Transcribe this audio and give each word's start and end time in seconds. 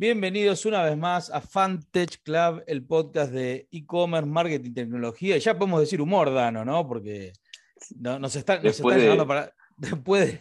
Bienvenidos 0.00 0.64
una 0.64 0.84
vez 0.84 0.96
más 0.96 1.28
a 1.28 1.40
Fantech 1.40 2.22
Club, 2.22 2.62
el 2.68 2.86
podcast 2.86 3.32
de 3.32 3.66
e-commerce, 3.72 4.30
marketing, 4.30 4.72
tecnología. 4.72 5.36
Y 5.36 5.40
ya 5.40 5.58
podemos 5.58 5.80
decir 5.80 6.00
humor, 6.00 6.32
Dano, 6.32 6.64
¿no? 6.64 6.86
Porque 6.86 7.32
nos 7.96 8.36
está, 8.36 8.62
nos 8.62 8.78
está 8.78 8.96
llevando 8.96 9.26
para. 9.26 9.52
Después 9.76 10.38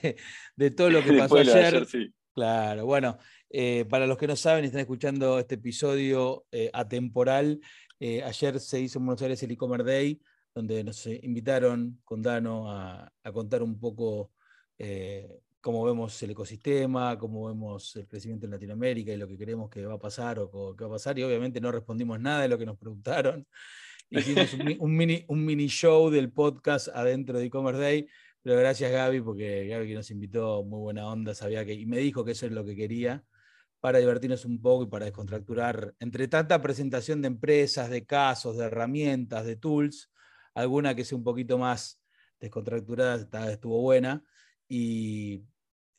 de, 0.56 0.70
todo 0.70 0.92
lo 0.92 1.04
que 1.04 1.14
pasó 1.14 1.38
ayer. 1.38 1.88
Claro, 2.36 2.86
bueno, 2.86 3.18
eh, 3.50 3.86
para 3.90 4.06
los 4.06 4.20
que 4.20 4.28
no 4.28 4.36
saben 4.36 4.64
y 4.64 4.68
están 4.68 4.82
escuchando 4.82 5.40
este 5.40 5.56
episodio 5.56 6.46
eh, 6.52 6.70
atemporal, 6.72 7.60
eh, 8.00 8.22
ayer 8.22 8.60
se 8.60 8.80
hizo 8.80 9.00
en 9.00 9.08
Buenos 9.08 9.24
Aires 9.24 9.42
el 9.42 9.50
e-commerce 9.50 9.92
day, 9.92 10.22
donde 10.54 10.84
nos 10.84 11.04
invitaron 11.08 12.00
con 12.06 12.22
Dano 12.22 12.72
a, 12.72 13.12
a 13.24 13.32
contar 13.32 13.64
un 13.64 13.80
poco 13.80 14.30
cómo 15.68 15.84
vemos 15.84 16.24
el 16.24 16.30
ecosistema, 16.30 17.20
cómo 17.20 17.50
vemos 17.50 17.94
el 17.98 18.08
crecimiento 18.08 18.46
en 18.46 18.54
Latinoamérica 18.54 19.12
y 19.12 19.18
lo 19.18 19.28
que 19.28 19.38
creemos 19.38 19.70
que 19.70 19.86
va 19.86 19.96
a 19.96 20.00
pasar 20.00 20.40
o 20.40 20.74
qué 20.78 20.86
va 20.86 20.92
a 20.92 20.94
pasar. 20.94 21.20
Y 21.20 21.24
obviamente 21.24 21.60
no 21.60 21.74
respondimos 21.74 22.22
nada 22.22 22.44
de 22.44 22.48
lo 22.48 22.58
que 22.58 22.66
nos 22.66 22.78
preguntaron. 22.78 23.46
Hicimos 24.10 24.54
un, 24.80 24.96
mini, 24.96 25.26
un 25.28 25.44
mini 25.44 25.68
show 25.68 26.10
del 26.10 26.32
podcast 26.32 26.88
adentro 26.88 27.38
de 27.38 27.48
e-commerce 27.48 27.82
day. 27.82 28.08
Pero 28.42 28.58
gracias 28.58 28.90
Gaby, 28.94 29.20
porque 29.20 29.68
Gaby 29.68 29.90
que 29.90 29.96
nos 29.96 30.10
invitó, 30.10 30.64
muy 30.64 30.80
buena 30.80 31.06
onda, 31.06 31.36
sabía 31.36 31.66
que, 31.66 31.74
y 31.74 31.86
me 31.86 31.98
dijo 31.98 32.24
que 32.24 32.32
eso 32.32 32.46
es 32.46 32.54
lo 32.54 32.64
que 32.64 32.74
quería, 32.74 33.26
para 33.82 34.00
divertirnos 34.00 34.46
un 34.46 34.62
poco 34.62 34.84
y 34.84 34.88
para 34.88 35.04
descontracturar, 35.04 35.94
entre 36.00 36.30
tanta 36.30 36.62
presentación 36.62 37.22
de 37.22 37.28
empresas, 37.28 37.90
de 37.90 38.06
casos, 38.06 38.56
de 38.56 38.64
herramientas, 38.64 39.46
de 39.46 39.58
tools, 39.58 40.14
alguna 40.54 40.96
que 40.96 41.04
sea 41.04 41.18
un 41.18 41.26
poquito 41.26 41.58
más 41.58 42.02
descontracturada 42.40 43.52
estuvo 43.52 43.82
buena, 43.82 44.24
y 44.70 45.44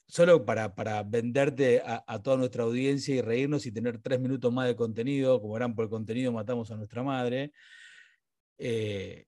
solo 0.09 0.45
para, 0.45 0.73
venderte 1.05 1.83
a, 1.85 2.23
toda 2.23 2.39
nuestra 2.39 2.65
audiencia 2.65 3.15
y 3.15 3.21
reírnos 3.21 3.67
y 3.67 3.73
tener 3.73 3.99
tres 3.99 4.19
minutos 4.19 4.53
más 4.53 4.67
de 4.67 4.75
contenido, 4.75 5.41
como 5.41 5.57
eran 5.57 5.75
por 5.75 5.85
el 5.85 5.91
contenido 5.91 6.33
matamos 6.33 6.71
a 6.71 6.77
nuestra 6.77 7.03
madre. 7.03 7.53
Eh, 8.59 9.27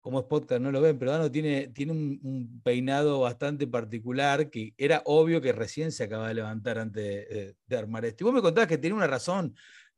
como 0.00 0.18
es 0.20 0.26
podcast 0.26 0.60
no 0.60 0.72
lo 0.72 0.80
ven, 0.80 0.98
pero 0.98 1.12
Dano 1.12 1.30
tiene, 1.30 1.70
un, 1.88 2.60
peinado 2.64 3.20
bastante 3.20 3.66
particular 3.68 4.50
que 4.50 4.74
era 4.76 5.02
obvio 5.04 5.40
que 5.40 5.52
recién 5.52 5.92
se 5.92 6.04
acaba 6.04 6.28
de 6.28 6.34
levantar 6.34 6.78
antes 6.78 7.54
de, 7.66 7.76
armar 7.76 8.04
esto. 8.06 8.24
Y 8.24 8.26
vos 8.26 8.34
me 8.34 8.42
contabas 8.42 8.68
que 8.68 8.78
tiene 8.78 8.96
una 8.96 9.06
razón 9.06 9.54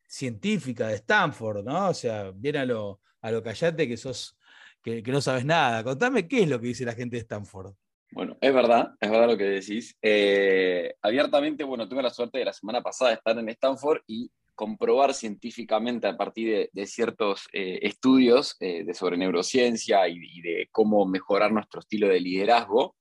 científica 0.06 0.88
de 0.88 0.96
Stanford, 0.96 1.64
¿no? 1.64 1.88
O 1.88 1.94
sea, 1.94 2.32
viene 2.32 2.58
a 2.58 2.66
lo, 2.66 3.00
a 3.22 3.42
callate 3.42 3.88
que 3.88 3.96
sos, 3.96 4.36
que 4.82 5.02
no 5.06 5.20
sabes 5.20 5.44
nada. 5.44 5.82
Contame 5.84 6.28
qué 6.28 6.42
es 6.42 6.48
lo 6.48 6.60
que 6.60 6.68
dice 6.68 6.84
la 6.84 6.94
gente 6.94 7.16
de 7.16 7.22
Stanford. 7.22 7.74
Bueno, 8.14 8.36
es 8.40 8.54
verdad, 8.54 8.94
es 9.00 9.10
verdad 9.10 9.26
lo 9.26 9.36
que 9.36 9.42
decís. 9.42 9.96
Eh, 10.00 10.94
abiertamente, 11.02 11.64
bueno, 11.64 11.88
tuve 11.88 12.00
la 12.00 12.10
suerte 12.10 12.38
de 12.38 12.44
la 12.44 12.52
semana 12.52 12.80
pasada 12.80 13.12
estar 13.12 13.36
en 13.36 13.48
Stanford 13.48 14.02
y 14.06 14.30
comprobar 14.54 15.14
científicamente 15.14 16.06
a 16.06 16.16
partir 16.16 16.70
de, 16.72 16.86
ciertos 16.86 17.48
eh, 17.52 17.80
estudios 17.82 18.54
eh, 18.60 18.84
de 18.84 18.94
sobre 18.94 19.16
neurociencia 19.16 20.06
y, 20.06 20.40
de 20.42 20.68
cómo 20.70 21.04
mejorar 21.06 21.50
nuestro 21.50 21.80
estilo 21.80 22.06
de 22.06 22.20
liderazgo. 22.20 22.94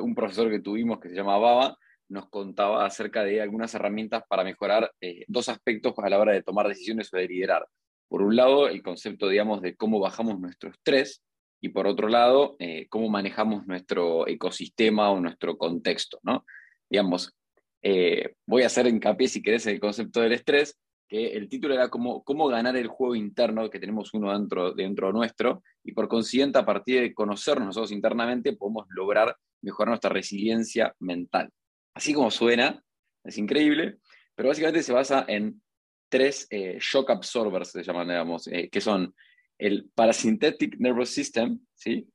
un 0.00 0.14
profesor 0.14 0.50
que 0.50 0.60
tuvimos 0.60 1.00
que 1.00 1.10
se 1.10 1.16
llama 1.16 1.36
Baba 1.36 1.76
nos 2.08 2.30
contaba 2.30 2.86
acerca 2.86 3.24
de 3.24 3.42
algunas 3.42 3.74
herramientas 3.74 4.22
para 4.26 4.42
mejorar 4.42 4.90
dos 5.28 5.50
aspectos 5.50 5.92
a 5.98 6.08
la 6.08 6.18
hora 6.18 6.32
de 6.32 6.42
tomar 6.42 6.66
decisiones 6.66 7.12
o 7.12 7.18
de 7.18 7.28
liderar. 7.28 7.68
Por 8.08 8.22
un 8.22 8.34
lado, 8.34 8.68
el 8.68 8.82
concepto, 8.82 9.28
digamos, 9.28 9.60
de 9.60 9.76
cómo 9.76 10.00
bajamos 10.00 10.40
nuestro 10.40 10.70
estrés, 10.70 11.22
y 11.60 11.70
por 11.70 11.86
otro 11.86 12.08
lado, 12.08 12.56
eh, 12.58 12.86
cómo 12.88 13.08
manejamos 13.08 13.66
nuestro 13.66 14.28
ecosistema 14.28 15.10
o 15.10 15.20
nuestro 15.20 15.56
contexto, 15.56 16.18
¿no? 16.22 16.44
Digamos, 16.88 17.34
eh, 17.82 18.34
voy 18.46 18.62
a 18.62 18.66
hacer 18.66 18.86
hincapié, 18.86 19.28
si 19.28 19.42
querés, 19.42 19.66
en 19.66 19.74
el 19.74 19.80
concepto 19.80 20.20
del 20.20 20.32
estrés, 20.32 20.78
que 21.08 21.28
el 21.28 21.48
título 21.48 21.74
era 21.74 21.88
cómo, 21.88 22.22
cómo 22.24 22.48
ganar 22.48 22.76
el 22.76 22.88
juego 22.88 23.14
interno 23.14 23.70
que 23.70 23.78
tenemos 23.78 24.12
uno 24.12 24.32
dentro, 24.32 24.72
dentro 24.72 25.12
nuestro, 25.12 25.62
y 25.84 25.92
por 25.92 26.08
consiguiente, 26.08 26.58
a 26.58 26.66
partir 26.66 27.00
de 27.00 27.14
conocernos 27.14 27.66
nosotros 27.66 27.92
internamente, 27.92 28.56
podemos 28.56 28.86
lograr 28.90 29.36
mejorar 29.62 29.90
nuestra 29.90 30.10
resiliencia 30.10 30.94
mental. 30.98 31.50
Así 31.94 32.12
como 32.12 32.30
suena, 32.30 32.82
es 33.24 33.38
increíble, 33.38 33.98
pero 34.34 34.48
básicamente 34.48 34.82
se 34.82 34.92
basa 34.92 35.24
en 35.28 35.62
tres 36.08 36.46
eh, 36.50 36.78
shock 36.80 37.10
absorbers, 37.10 37.70
se 37.70 37.82
llaman, 37.82 38.08
digamos, 38.08 38.48
que 38.70 38.80
son 38.80 39.14
el 39.58 39.90
parasympathetic 39.94 40.76
nervous 40.78 41.10
system, 41.10 41.60
¿sí? 41.74 42.08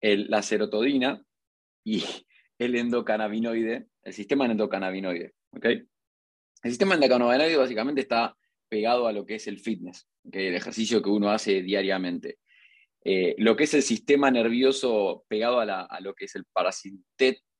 la 0.00 0.42
serotonina 0.42 1.22
y 1.84 2.04
el 2.58 2.76
endocannabinoide, 2.76 3.86
el 4.02 4.12
sistema 4.12 4.46
endocannabinoide. 4.46 5.34
¿okay? 5.52 5.84
El 6.62 6.70
sistema 6.70 6.94
endocannabinoide 6.94 7.56
básicamente 7.56 8.02
está 8.02 8.36
pegado 8.68 9.06
a 9.06 9.12
lo 9.12 9.26
que 9.26 9.36
es 9.36 9.46
el 9.46 9.58
fitness, 9.58 10.06
el 10.30 10.54
ejercicio 10.54 11.02
que 11.02 11.10
uno 11.10 11.30
hace 11.30 11.62
diariamente. 11.62 12.38
Eh, 13.02 13.34
lo 13.38 13.56
que 13.56 13.64
es 13.64 13.74
el 13.74 13.82
sistema 13.82 14.30
nervioso 14.30 15.24
pegado 15.26 15.60
a, 15.60 16.00
lo 16.00 16.14
que 16.14 16.26
es 16.26 16.36
el 16.36 16.44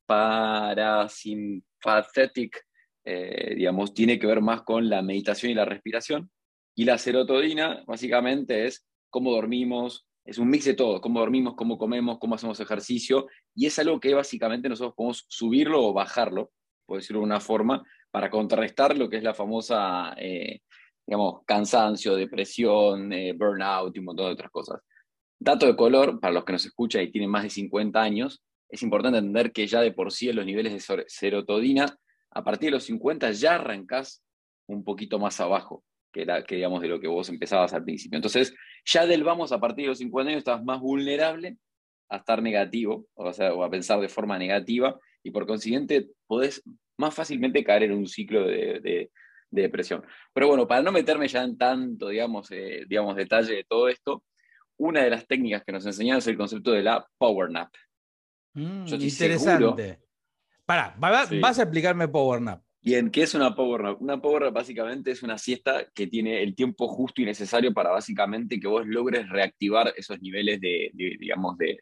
parasympathetic, 0.07 2.67
eh, 3.05 3.55
digamos, 3.57 3.95
tiene 3.95 4.19
que 4.19 4.27
ver 4.27 4.43
más 4.43 4.63
con 4.63 4.89
la 4.89 5.03
meditación 5.03 5.51
y 5.51 5.55
la 5.55 5.65
respiración. 5.65 6.31
Y 6.77 6.85
la 6.85 6.99
serotonina 6.99 7.83
básicamente 7.87 8.67
es 8.67 8.87
cómo 9.11 9.33
dormimos, 9.33 10.07
es 10.25 10.39
un 10.39 10.49
mix 10.49 10.65
de 10.65 10.75
todo, 10.75 11.01
cómo 11.01 11.21
dormimos, 11.21 11.55
cómo 11.57 11.77
comemos, 11.79 12.19
cómo 12.19 12.35
hacemos 12.35 12.61
ejercicio, 12.61 13.27
y 13.55 13.67
es 13.67 13.79
algo 13.79 14.01
que 14.01 14.15
básicamente 14.15 14.69
nosotros 14.69 14.95
podemos 14.97 15.27
subirlo 15.29 15.85
o 15.85 15.93
bajarlo, 15.93 16.53
por 16.87 16.99
decirlo 16.99 17.21
de 17.21 17.27
una 17.27 17.41
forma, 17.41 17.85
para 18.11 18.31
contrarrestar 18.31 18.97
lo 18.97 19.09
que 19.09 19.17
es 19.17 19.23
la 19.23 19.35
famosa, 19.35 20.15
eh, 20.17 20.61
digamos, 21.07 21.43
cansancio, 21.47 22.15
depresión, 22.17 23.13
eh, 23.13 23.33
burnout 23.33 23.95
y 23.97 23.99
un 23.99 24.07
montón 24.07 24.27
de 24.27 24.33
otras 24.33 24.51
cosas. 24.51 24.81
Dato 25.39 25.67
de 25.67 25.75
color, 25.75 26.21
para 26.21 26.35
los 26.35 26.45
que 26.45 26.53
nos 26.53 26.67
escuchan 26.67 27.03
y 27.03 27.11
tienen 27.11 27.31
más 27.31 27.45
de 27.45 27.51
50 27.51 28.01
años, 28.01 28.43
es 28.69 28.83
importante 28.83 29.19
entender 29.19 29.53
que 29.53 29.67
ya 29.67 29.81
de 29.81 29.93
por 29.93 30.13
sí 30.13 30.33
los 30.33 30.47
niveles 30.47 30.73
de 30.87 31.05
serotonina, 31.09 31.99
a 32.31 32.45
partir 32.45 32.69
de 32.69 32.77
los 32.77 32.85
50 32.85 33.33
ya 33.33 33.57
arrancás 33.57 34.23
un 34.69 34.85
poquito 34.85 35.19
más 35.19 35.41
abajo 35.41 35.83
que, 36.13 36.23
era, 36.23 36.45
que 36.45 36.57
digamos 36.57 36.83
de 36.83 36.89
lo 36.89 37.01
que 37.01 37.09
vos 37.09 37.29
empezabas 37.29 37.73
al 37.73 37.85
principio. 37.85 38.17
Entonces, 38.17 38.55
ya 38.85 39.07
del 39.07 39.25
vamos 39.25 39.53
a 39.53 39.61
partir 39.61 39.85
de 39.85 39.89
los 39.91 39.99
50 39.99 40.31
años 40.31 40.39
estás 40.39 40.63
más 40.65 40.81
vulnerable 40.81 41.57
a 42.09 42.17
estar 42.19 42.43
negativo, 42.43 43.07
o, 43.15 43.33
sea, 43.33 43.55
o 43.55 43.63
a 43.63 43.71
pensar 43.71 44.01
de 44.01 44.09
forma 44.09 44.39
negativa, 44.39 44.99
y 45.23 45.31
por 45.31 45.47
consiguiente 45.47 46.09
podés 46.27 46.63
más 46.97 47.15
fácilmente 47.15 47.65
caer 47.65 47.85
en 47.85 47.93
un 47.93 48.07
ciclo 48.07 48.47
de, 48.47 48.81
de, 48.81 49.11
depresión. 49.51 50.05
Pero 50.33 50.49
bueno, 50.49 50.67
para 50.67 50.83
no 50.83 50.93
meterme 50.93 51.27
ya 51.27 51.43
en 51.43 51.57
tanto, 51.57 52.09
digamos, 52.09 52.51
eh, 52.53 52.85
digamos, 52.89 53.17
detalle 53.17 53.55
de 53.55 53.65
todo 53.65 53.89
esto, 53.89 54.23
una 54.77 55.03
de 55.03 55.11
las 55.11 55.27
técnicas 55.27 55.65
que 55.65 55.73
nos 55.73 55.85
enseñaron 55.87 56.19
es 56.19 56.27
el 56.27 56.37
concepto 56.37 56.73
de 56.73 56.83
la 56.83 57.05
power 57.19 57.51
nap. 57.51 57.69
Mm, 58.55 58.87
interesante. 58.87 60.01
Para, 60.65 60.95
vas 60.99 61.59
a 61.59 61.63
explicarme 61.63 62.09
power 62.09 62.41
nap. 62.41 62.63
Bien, 62.83 63.11
¿qué 63.11 63.23
es 63.23 63.35
una 63.35 63.55
power 63.55 63.83
nap? 63.83 64.01
Una 64.01 64.23
power 64.23 64.45
nap 64.45 64.55
básicamente 64.55 65.11
es 65.11 65.23
una 65.23 65.37
siesta 65.37 65.87
que 65.95 66.07
tiene 66.07 66.43
el 66.43 66.55
tiempo 66.55 66.89
justo 66.89 67.21
y 67.21 67.27
necesario 67.27 67.75
para 67.75 67.91
básicamente 67.91 68.59
que 68.59 68.67
vos 68.67 68.87
logres 68.87 69.29
reactivar 69.29 69.93
esos 69.97 70.19
niveles 70.23 70.63
de, 70.63 70.91
digamos, 70.95 71.59
de, 71.59 71.79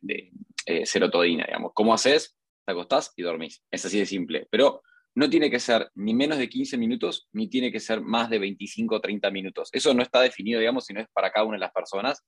eh, 0.67 0.85
serotonina, 0.87 1.45
digamos. 1.47 1.71
¿Cómo 1.73 1.95
haces? 1.95 2.37
Te 2.67 2.73
acostás 2.73 3.13
y 3.17 3.23
dormís. 3.23 3.63
Es 3.71 3.85
así 3.85 4.01
de 4.01 4.07
simple. 4.07 4.49
Pero 4.51 4.83
no 5.15 5.31
tiene 5.31 5.51
que 5.51 5.61
ser 5.61 5.89
ni 5.95 6.15
menos 6.15 6.37
de 6.37 6.49
15 6.49 6.77
minutos, 6.77 7.29
ni 7.33 7.49
tiene 7.49 7.71
que 7.71 7.79
ser 7.79 8.01
más 8.01 8.29
de 8.29 8.41
25 8.41 8.97
o 8.97 9.01
30 9.01 9.31
minutos. 9.31 9.69
Eso 9.73 9.95
no 9.95 10.03
está 10.03 10.21
definido, 10.21 10.59
digamos, 10.59 10.85
sino 10.85 11.01
es 11.01 11.07
para 11.13 11.31
cada 11.31 11.47
una 11.47 11.59
de 11.59 11.61
las 11.61 11.73
personas. 11.73 12.25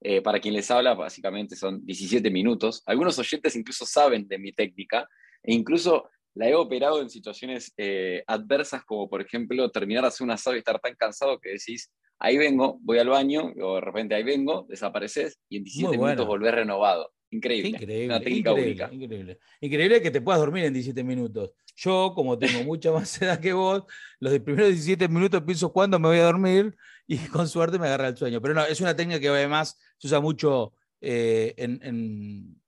Eh, 0.00 0.22
para 0.22 0.40
quien 0.40 0.54
les 0.54 0.70
habla, 0.70 0.94
básicamente 0.94 1.56
son 1.56 1.84
17 1.84 2.30
minutos. 2.30 2.82
Algunos 2.86 3.18
oyentes 3.18 3.54
incluso 3.54 3.84
saben 3.84 4.26
de 4.28 4.38
mi 4.38 4.52
técnica 4.52 5.06
e 5.42 5.52
incluso 5.52 6.08
la 6.34 6.48
he 6.48 6.54
operado 6.54 7.00
en 7.00 7.10
situaciones 7.10 7.72
eh, 7.76 8.24
adversas, 8.26 8.84
como 8.84 9.08
por 9.08 9.20
ejemplo 9.20 9.70
terminar 9.70 10.02
de 10.02 10.08
hacer 10.08 10.24
un 10.24 10.32
asado 10.32 10.56
y 10.56 10.58
estar 10.58 10.80
tan 10.80 10.94
cansado 10.96 11.38
que 11.38 11.50
decís, 11.50 11.90
ahí 12.18 12.36
vengo, 12.36 12.78
voy 12.82 12.98
al 12.98 13.08
baño, 13.08 13.52
o 13.62 13.76
de 13.76 13.80
repente 13.80 14.14
ahí 14.14 14.24
vengo, 14.24 14.66
desapareces 14.68 15.38
y 15.48 15.58
en 15.58 15.64
17 15.64 15.96
minutos 15.96 16.26
volvés 16.26 16.54
renovado. 16.54 17.12
Increíble. 17.30 17.70
Increíble, 17.70 18.06
una 18.06 18.20
técnica 18.20 18.50
increíble, 18.50 18.70
única. 18.70 18.94
Increíble. 18.94 19.38
increíble 19.60 20.02
que 20.02 20.10
te 20.10 20.20
puedas 20.20 20.40
dormir 20.40 20.64
en 20.64 20.72
17 20.72 21.02
minutos. 21.02 21.52
Yo, 21.76 22.12
como 22.14 22.38
tengo 22.38 22.62
mucha 22.62 22.92
más 22.92 23.20
edad 23.22 23.40
que 23.40 23.52
vos, 23.52 23.84
los 24.20 24.38
primeros 24.40 24.68
17 24.68 25.08
minutos 25.08 25.42
pienso 25.42 25.72
cuándo 25.72 25.98
me 25.98 26.08
voy 26.08 26.18
a 26.18 26.24
dormir 26.24 26.76
y 27.06 27.16
con 27.28 27.48
suerte 27.48 27.78
me 27.78 27.86
agarra 27.86 28.08
el 28.08 28.16
sueño. 28.16 28.40
Pero 28.40 28.54
no, 28.54 28.64
es 28.64 28.80
una 28.80 28.94
técnica 28.94 29.20
que 29.20 29.28
además 29.28 29.78
se 29.98 30.06
usa 30.06 30.20
mucho 30.20 30.74
eh, 31.00 31.54
en 31.56 31.80
en 31.82 32.63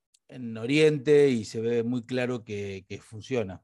Oriente 0.56 1.28
y 1.28 1.44
se 1.44 1.60
ve 1.60 1.82
muy 1.82 2.04
claro 2.04 2.44
que, 2.44 2.84
funciona. 3.00 3.62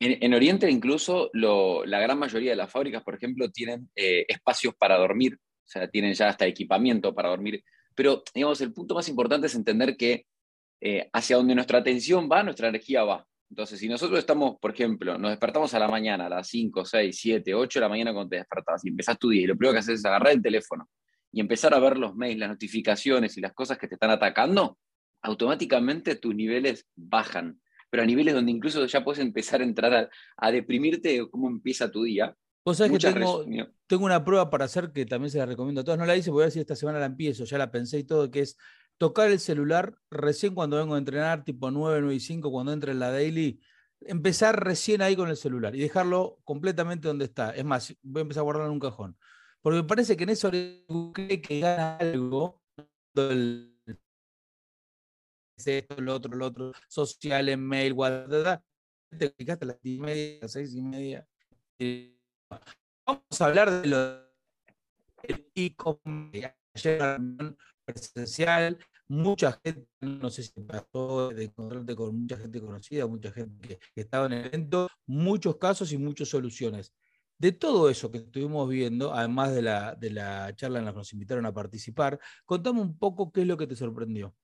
En, 0.00 0.34
Oriente 0.34 0.68
incluso 0.70 1.30
la 1.32 2.00
gran 2.00 2.18
mayoría 2.18 2.50
de 2.50 2.56
las 2.56 2.70
fábricas, 2.70 3.02
por 3.02 3.14
ejemplo, 3.14 3.50
tienen 3.50 3.88
eh, 3.94 4.24
espacios 4.28 4.74
para 4.74 4.98
dormir, 4.98 5.34
o 5.36 5.68
sea, 5.68 5.88
tienen 5.88 6.14
ya 6.14 6.28
hasta 6.28 6.46
equipamiento 6.46 7.14
para 7.14 7.28
dormir. 7.28 7.62
Pero, 7.94 8.22
digamos, 8.34 8.60
el 8.60 8.72
punto 8.72 8.94
más 8.94 9.08
importante 9.08 9.46
es 9.46 9.54
entender 9.54 9.96
que 9.96 10.26
eh, 10.80 11.08
hacia 11.12 11.36
donde 11.36 11.54
nuestra 11.54 11.78
atención 11.78 12.28
va, 12.30 12.42
nuestra 12.42 12.68
energía 12.68 13.04
va. 13.04 13.24
Entonces, 13.48 13.78
si 13.78 13.88
nosotros 13.88 14.18
estamos, 14.18 14.58
por 14.58 14.72
ejemplo, 14.72 15.18
nos 15.18 15.30
despertamos 15.30 15.72
a 15.74 15.78
la 15.78 15.86
mañana, 15.86 16.26
a 16.26 16.28
las 16.30 16.48
5, 16.48 16.84
6, 16.84 17.16
7, 17.16 17.54
8 17.54 17.78
de 17.78 17.82
la 17.82 17.88
mañana 17.88 18.12
cuando 18.12 18.30
te 18.30 18.36
despertas 18.36 18.84
y 18.84 18.88
empezás 18.88 19.18
tu 19.18 19.28
día, 19.28 19.42
y 19.42 19.46
lo 19.46 19.56
primero 19.56 19.74
que 19.74 19.80
haces 19.80 20.00
es 20.00 20.04
agarrar 20.04 20.32
el 20.32 20.42
teléfono 20.42 20.88
y 21.30 21.40
empezar 21.40 21.74
a 21.74 21.78
ver 21.78 21.98
los 21.98 22.14
mails, 22.14 22.38
las 22.38 22.48
notificaciones 22.48 23.36
y 23.36 23.40
las 23.40 23.52
cosas 23.52 23.78
que 23.78 23.88
te 23.88 23.94
están 23.94 24.10
atacando, 24.10 24.78
automáticamente 25.22 26.16
tus 26.16 26.34
niveles 26.34 26.86
bajan. 26.96 27.60
Pero 27.90 28.02
a 28.02 28.06
niveles 28.06 28.34
donde 28.34 28.50
incluso 28.50 28.84
ya 28.86 29.04
puedes 29.04 29.20
empezar 29.20 29.60
a 29.60 29.64
entrar 29.64 30.10
a, 30.36 30.50
deprimirte 30.50 31.10
de 31.10 31.30
cómo 31.30 31.48
empieza 31.48 31.90
tu 31.90 32.04
día. 32.04 32.34
Vos 32.64 32.78
sabés 32.78 32.92
que 32.92 33.12
tengo, 33.12 33.44
tengo, 33.86 34.04
una 34.04 34.24
prueba 34.24 34.48
para 34.48 34.64
hacer 34.64 34.92
que 34.92 35.04
también 35.04 35.30
se 35.30 35.38
la 35.38 35.46
recomiendo 35.46 35.80
a 35.80 35.84
todos. 35.84 35.98
No 35.98 36.06
la 36.06 36.16
hice, 36.16 36.30
voy 36.30 36.42
a 36.42 36.46
ver 36.46 36.52
si 36.52 36.60
esta 36.60 36.76
semana 36.76 37.00
la 37.00 37.06
empiezo, 37.06 37.44
ya 37.44 37.58
la 37.58 37.70
pensé 37.70 37.98
y 37.98 38.04
todo, 38.04 38.30
que 38.30 38.40
es 38.40 38.56
tocar 38.98 39.30
el 39.30 39.40
celular 39.40 39.96
recién 40.10 40.54
cuando 40.54 40.76
vengo 40.76 40.94
a 40.94 40.98
entrenar, 40.98 41.44
tipo 41.44 41.70
9, 41.70 42.00
9 42.00 42.14
y 42.14 42.20
5, 42.20 42.50
cuando 42.50 42.72
entre 42.72 42.92
en 42.92 43.00
la 43.00 43.10
daily, 43.10 43.60
empezar 44.00 44.64
recién 44.64 45.02
ahí 45.02 45.16
con 45.16 45.28
el 45.28 45.36
celular 45.36 45.74
y 45.74 45.80
dejarlo 45.80 46.38
completamente 46.44 47.08
donde 47.08 47.24
está. 47.24 47.50
Es 47.50 47.64
más, 47.64 47.94
voy 48.02 48.20
a 48.20 48.22
empezar 48.22 48.42
a 48.42 48.44
guardarlo 48.44 48.68
en 48.68 48.74
un 48.74 48.80
cajón. 48.80 49.16
Porque 49.60 49.82
me 49.82 49.84
parece 49.84 50.16
que 50.16 50.24
en 50.24 50.30
eso 50.30 50.50
cree 50.50 51.40
que 51.40 51.60
gana 51.60 51.96
algo 51.96 52.62
el, 53.14 53.71
esto, 55.66 56.00
lo 56.00 56.14
otro, 56.14 56.34
lo 56.36 56.46
otro, 56.46 56.72
social, 56.88 57.48
en 57.48 57.66
mail, 57.66 57.92
WhatsApp, 57.92 58.62
te 59.18 59.32
clicaste 59.32 59.64
a 59.64 59.68
las 59.68 59.78
y 59.82 59.98
media, 59.98 60.38
las 60.40 60.52
seis 60.52 60.74
y 60.74 60.82
media. 60.82 61.26
Vamos 63.06 63.40
a 63.40 63.44
hablar 63.44 63.70
de 63.70 63.88
lo 63.88 64.32
e-commerce. 65.54 66.54
Ayer 66.74 67.20
presencial, 67.84 68.78
mucha 69.08 69.60
gente, 69.62 69.86
no 70.00 70.30
sé 70.30 70.42
si 70.42 70.60
pasó 70.62 71.28
de 71.30 71.44
encontrarte 71.44 71.94
con 71.94 72.16
mucha 72.16 72.36
gente 72.38 72.60
conocida, 72.60 73.06
mucha 73.06 73.30
gente 73.30 73.68
que, 73.68 73.78
que 73.94 74.00
estaba 74.00 74.26
en 74.26 74.32
el 74.32 74.46
evento, 74.46 74.88
muchos 75.06 75.56
casos 75.56 75.92
y 75.92 75.98
muchas 75.98 76.28
soluciones. 76.28 76.94
De 77.38 77.52
todo 77.52 77.90
eso 77.90 78.10
que 78.10 78.18
estuvimos 78.18 78.68
viendo, 78.68 79.12
además 79.12 79.52
de 79.52 79.62
la, 79.62 79.94
de 79.96 80.10
la 80.10 80.54
charla 80.54 80.78
en 80.78 80.84
la 80.84 80.92
que 80.92 80.98
nos 80.98 81.12
invitaron 81.12 81.44
a 81.44 81.52
participar, 81.52 82.18
contame 82.44 82.80
un 82.80 82.96
poco 82.96 83.32
qué 83.32 83.42
es 83.42 83.46
lo 83.46 83.56
que 83.56 83.66
te 83.66 83.76
sorprendió. 83.76 84.34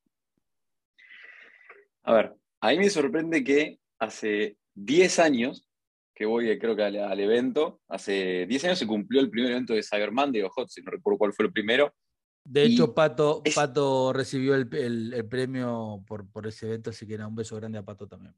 A 2.04 2.14
ver, 2.14 2.34
a 2.60 2.70
mí 2.70 2.78
me 2.78 2.90
sorprende 2.90 3.44
que 3.44 3.78
hace 3.98 4.56
10 4.74 5.18
años 5.18 5.68
que 6.14 6.26
voy, 6.26 6.58
creo 6.58 6.74
que 6.74 6.82
al, 6.82 7.20
evento, 7.20 7.80
hace 7.88 8.44
10 8.46 8.64
años 8.64 8.78
se 8.80 8.88
cumplió 8.88 9.20
el 9.20 9.30
primer 9.30 9.52
evento 9.52 9.74
de 9.74 9.84
Cyber 9.84 10.10
Monday 10.10 10.42
o 10.42 10.50
Hot, 10.50 10.68
si 10.68 10.82
no 10.82 10.90
recuerdo 10.90 11.18
cuál 11.18 11.32
fue 11.32 11.46
el 11.46 11.52
primero. 11.52 11.94
De 12.44 12.64
hecho, 12.64 12.92
Pato, 12.92 13.42
Pato 13.54 14.12
recibió 14.12 14.56
el, 14.56 14.68
premio 15.28 16.02
por, 16.06 16.28
por 16.28 16.46
ese 16.46 16.66
evento, 16.66 16.90
así 16.90 17.06
que 17.06 17.14
era 17.14 17.28
un 17.28 17.36
beso 17.36 17.54
grande 17.54 17.78
a 17.78 17.84
Pato 17.84 18.08
también. 18.08 18.34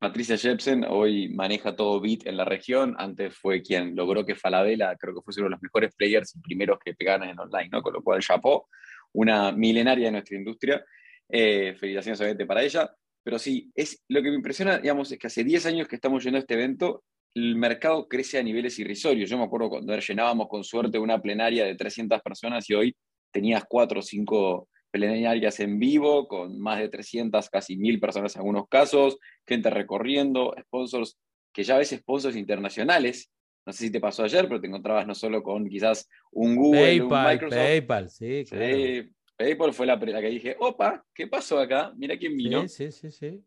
Patricia 0.00 0.38
Jepsen 0.38 0.86
hoy 0.88 1.28
maneja 1.28 1.76
todo 1.76 2.00
Bit 2.00 2.26
en 2.26 2.38
la 2.38 2.46
región. 2.46 2.94
Antes 2.96 3.36
fue 3.36 3.60
quien 3.60 3.94
logró 3.94 4.24
que 4.24 4.34
Falabella, 4.34 4.96
creo 4.96 5.14
que 5.14 5.20
fue 5.20 5.34
uno 5.36 5.48
de 5.48 5.50
los 5.50 5.62
mejores 5.62 5.94
players 5.94 6.34
y 6.34 6.40
primeros 6.40 6.78
que 6.82 6.94
pegaran 6.94 7.28
en 7.28 7.38
online, 7.38 7.68
¿no? 7.70 7.82
Con 7.82 7.92
lo 7.92 8.02
cual, 8.02 8.22
chapó, 8.22 8.70
una 9.12 9.52
milenaria 9.52 10.06
de 10.06 10.12
nuestra 10.12 10.38
industria. 10.38 10.82
Eh, 11.32 11.74
felicitaciones 11.78 12.20
obviamente 12.20 12.46
para 12.46 12.62
ella. 12.62 12.94
Pero 13.22 13.38
sí, 13.38 13.70
es, 13.74 14.02
lo 14.08 14.22
que 14.22 14.30
me 14.30 14.36
impresiona, 14.36 14.78
digamos, 14.78 15.12
es 15.12 15.18
que 15.18 15.26
hace 15.26 15.44
10 15.44 15.66
años 15.66 15.88
que 15.88 15.96
estamos 15.96 16.22
yendo 16.24 16.38
a 16.38 16.40
este 16.40 16.54
evento, 16.54 17.04
el 17.34 17.54
mercado 17.56 18.08
crece 18.08 18.38
a 18.38 18.42
niveles 18.42 18.78
irrisorios. 18.78 19.28
Yo 19.28 19.38
me 19.38 19.44
acuerdo 19.44 19.68
cuando 19.68 19.96
llenábamos 19.98 20.48
con 20.48 20.64
suerte 20.64 20.98
una 20.98 21.20
plenaria 21.20 21.64
de 21.64 21.74
300 21.74 22.20
personas 22.22 22.68
y 22.70 22.74
hoy 22.74 22.96
tenías 23.30 23.64
4 23.68 24.00
o 24.00 24.02
5 24.02 24.68
plenarias 24.90 25.60
en 25.60 25.78
vivo 25.78 26.26
con 26.26 26.58
más 26.58 26.80
de 26.80 26.88
300, 26.88 27.48
casi 27.48 27.76
1000 27.76 28.00
personas 28.00 28.34
en 28.34 28.40
algunos 28.40 28.68
casos, 28.68 29.18
gente 29.46 29.70
recorriendo, 29.70 30.54
sponsors, 30.62 31.16
que 31.52 31.62
ya 31.62 31.78
ves 31.78 31.90
sponsors 31.90 32.36
internacionales. 32.36 33.30
No 33.66 33.72
sé 33.72 33.84
si 33.84 33.92
te 33.92 34.00
pasó 34.00 34.24
ayer, 34.24 34.48
pero 34.48 34.60
te 34.60 34.66
encontrabas 34.66 35.06
no 35.06 35.14
solo 35.14 35.42
con 35.42 35.68
quizás 35.68 36.08
un 36.32 36.56
Google, 36.56 37.02
un 37.02 37.08
Microsoft. 37.08 37.58
PayPal, 37.58 38.10
sí, 38.10 38.44
claro. 38.48 39.10
PayPal 39.40 39.72
fue 39.72 39.86
la, 39.86 39.98
que 39.98 40.28
dije, 40.28 40.54
opa, 40.58 41.02
¿qué 41.14 41.26
pasó 41.26 41.58
acá? 41.58 41.94
Mira 41.96 42.18
quién 42.18 42.36
vino. 42.36 42.68
Sí, 42.68 42.92
sí, 42.92 43.10
sí. 43.10 43.42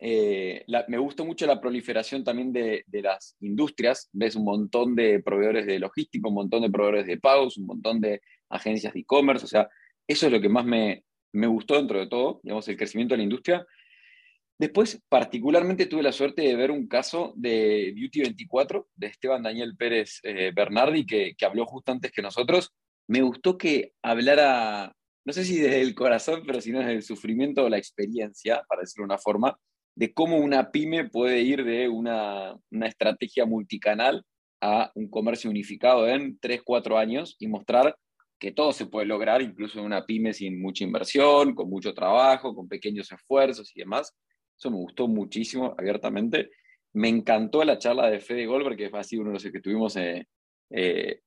Eh, 0.00 0.64
me 0.88 0.98
gustó 0.98 1.24
mucho 1.24 1.46
la 1.46 1.60
proliferación 1.60 2.24
también 2.24 2.52
de, 2.52 2.82
de, 2.88 3.02
las 3.02 3.36
industrias. 3.38 4.08
Ves 4.12 4.34
un 4.34 4.44
montón 4.44 4.96
de 4.96 5.22
proveedores 5.22 5.64
de 5.66 5.78
logística, 5.78 6.26
un 6.26 6.34
montón 6.34 6.62
de 6.62 6.70
proveedores 6.70 7.06
de 7.06 7.18
pagos, 7.18 7.56
un 7.56 7.66
montón 7.66 8.00
de 8.00 8.20
agencias 8.48 8.92
de 8.92 9.00
e-commerce. 9.00 9.44
O 9.44 9.48
sea, 9.48 9.68
eso 10.08 10.26
es 10.26 10.32
lo 10.32 10.40
que 10.40 10.48
más 10.48 10.64
me, 10.64 11.04
gustó 11.32 11.76
dentro 11.76 12.00
de 12.00 12.08
todo, 12.08 12.40
digamos, 12.42 12.66
el 12.66 12.76
crecimiento 12.76 13.14
de 13.14 13.18
la 13.18 13.24
industria. 13.24 13.64
Después, 14.58 15.00
particularmente 15.08 15.86
tuve 15.86 16.02
la 16.02 16.10
suerte 16.10 16.42
de 16.42 16.56
ver 16.56 16.72
un 16.72 16.88
caso 16.88 17.32
de 17.36 17.92
Beauty 17.94 18.22
24, 18.22 18.88
de 18.96 19.06
Esteban 19.06 19.44
Daniel 19.44 19.76
Pérez 19.76 20.18
eh, 20.24 20.50
Bernardi, 20.52 21.06
que, 21.06 21.36
habló 21.42 21.64
justo 21.64 21.92
antes 21.92 22.10
que 22.10 22.22
nosotros. 22.22 22.72
Me 23.10 23.22
gustó 23.22 23.58
que 23.58 23.94
hablara, 24.02 24.94
no 25.24 25.32
sé 25.32 25.44
si 25.44 25.58
desde 25.58 25.80
el 25.80 25.96
corazón, 25.96 26.44
pero 26.46 26.60
si 26.60 26.70
no 26.70 26.78
desde 26.78 26.92
el 26.92 27.02
sufrimiento 27.02 27.64
o 27.64 27.68
la 27.68 27.76
experiencia, 27.76 28.62
para 28.68 28.82
decirlo 28.82 29.02
de 29.02 29.14
una 29.14 29.18
forma, 29.18 29.58
de 29.96 30.14
cómo 30.14 30.36
una 30.36 30.70
pyme 30.70 31.10
puede 31.10 31.40
ir 31.40 31.64
de 31.64 31.88
una, 31.88 32.54
una 32.70 32.86
estrategia 32.86 33.46
multicanal 33.46 34.22
a 34.60 34.92
un 34.94 35.10
comercio 35.10 35.50
unificado 35.50 36.06
en 36.06 36.38
3, 36.38 36.62
4 36.62 36.98
años 36.98 37.34
y 37.40 37.48
mostrar 37.48 37.96
que 38.38 38.52
todo 38.52 38.72
se 38.72 38.86
puede 38.86 39.06
lograr, 39.06 39.42
incluso 39.42 39.80
en 39.80 39.86
una 39.86 40.06
pyme 40.06 40.32
sin 40.32 40.62
mucha 40.62 40.84
inversión, 40.84 41.56
con 41.56 41.68
mucho 41.68 41.92
trabajo, 41.92 42.54
con 42.54 42.68
pequeños 42.68 43.10
esfuerzos 43.10 43.72
y 43.74 43.80
demás. 43.80 44.16
Eso 44.56 44.70
me 44.70 44.76
gustó 44.76 45.08
muchísimo, 45.08 45.74
abiertamente. 45.76 46.50
Me 46.92 47.08
encantó 47.08 47.64
la 47.64 47.76
charla 47.76 48.08
de 48.08 48.20
Fede 48.20 48.46
Goldberg, 48.46 48.76
que 48.76 48.88
fue 48.88 49.00
así 49.00 49.16
uno 49.18 49.30
de 49.30 49.34
los 49.34 49.42
que 49.42 49.60
tuvimos, 49.60 49.96
eh, 49.96 50.28
eh, 50.70 51.22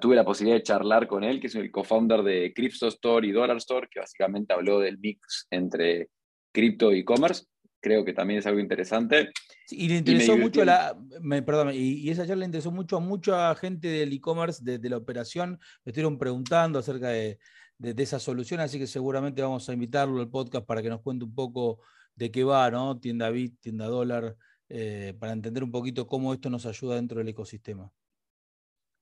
tuve 0.00 0.16
la 0.16 0.24
posibilidad 0.24 0.58
de 0.58 0.62
charlar 0.62 1.06
con 1.06 1.24
él, 1.24 1.40
que 1.40 1.46
es 1.46 1.54
el 1.54 1.70
co-founder 1.70 2.22
de 2.22 2.52
Crypto 2.54 2.88
Store 2.88 3.26
y 3.26 3.32
Dollar 3.32 3.56
Store, 3.58 3.88
que 3.90 4.00
básicamente 4.00 4.52
habló 4.52 4.80
del 4.80 4.98
mix 4.98 5.46
entre 5.50 6.10
cripto 6.52 6.92
y 6.92 7.00
e-commerce 7.00 7.44
creo 7.84 8.02
que 8.02 8.14
también 8.14 8.38
es 8.38 8.46
algo 8.46 8.60
interesante. 8.60 9.30
y 9.68 9.88
le 9.88 9.98
interesó 9.98 10.38
mucho 10.38 10.62
a 10.62 10.64
la, 10.64 10.98
perdón, 11.44 11.72
y, 11.74 12.08
esa 12.08 12.26
charla 12.26 12.40
le 12.40 12.46
interesó 12.46 12.72
mucho 12.72 12.96
a 12.96 13.00
mucha 13.00 13.54
gente 13.56 13.88
del 13.88 14.10
e-commerce, 14.10 14.64
de, 14.64 14.88
la 14.88 14.96
operación, 14.96 15.60
me 15.84 15.90
estuvieron 15.90 16.16
preguntando 16.18 16.78
acerca 16.78 17.10
de, 17.10 17.38
esa 17.78 18.18
solución, 18.18 18.60
así 18.60 18.78
que 18.78 18.86
seguramente 18.86 19.42
vamos 19.42 19.68
a 19.68 19.74
invitarlo 19.74 20.18
al 20.18 20.30
podcast 20.30 20.64
para 20.64 20.80
que 20.80 20.88
nos 20.88 21.02
cuente 21.02 21.26
un 21.26 21.34
poco 21.34 21.80
de 22.14 22.30
qué 22.30 22.42
va, 22.42 22.70
¿no? 22.70 22.98
Tienda 22.98 23.28
Bit, 23.28 23.60
tienda 23.60 23.86
dólar, 23.86 24.34
eh, 24.70 25.14
para 25.18 25.32
entender 25.32 25.62
un 25.62 25.70
poquito 25.70 26.06
cómo 26.06 26.32
esto 26.32 26.48
nos 26.48 26.64
ayuda 26.64 26.94
dentro 26.94 27.18
del 27.18 27.28
ecosistema. 27.28 27.92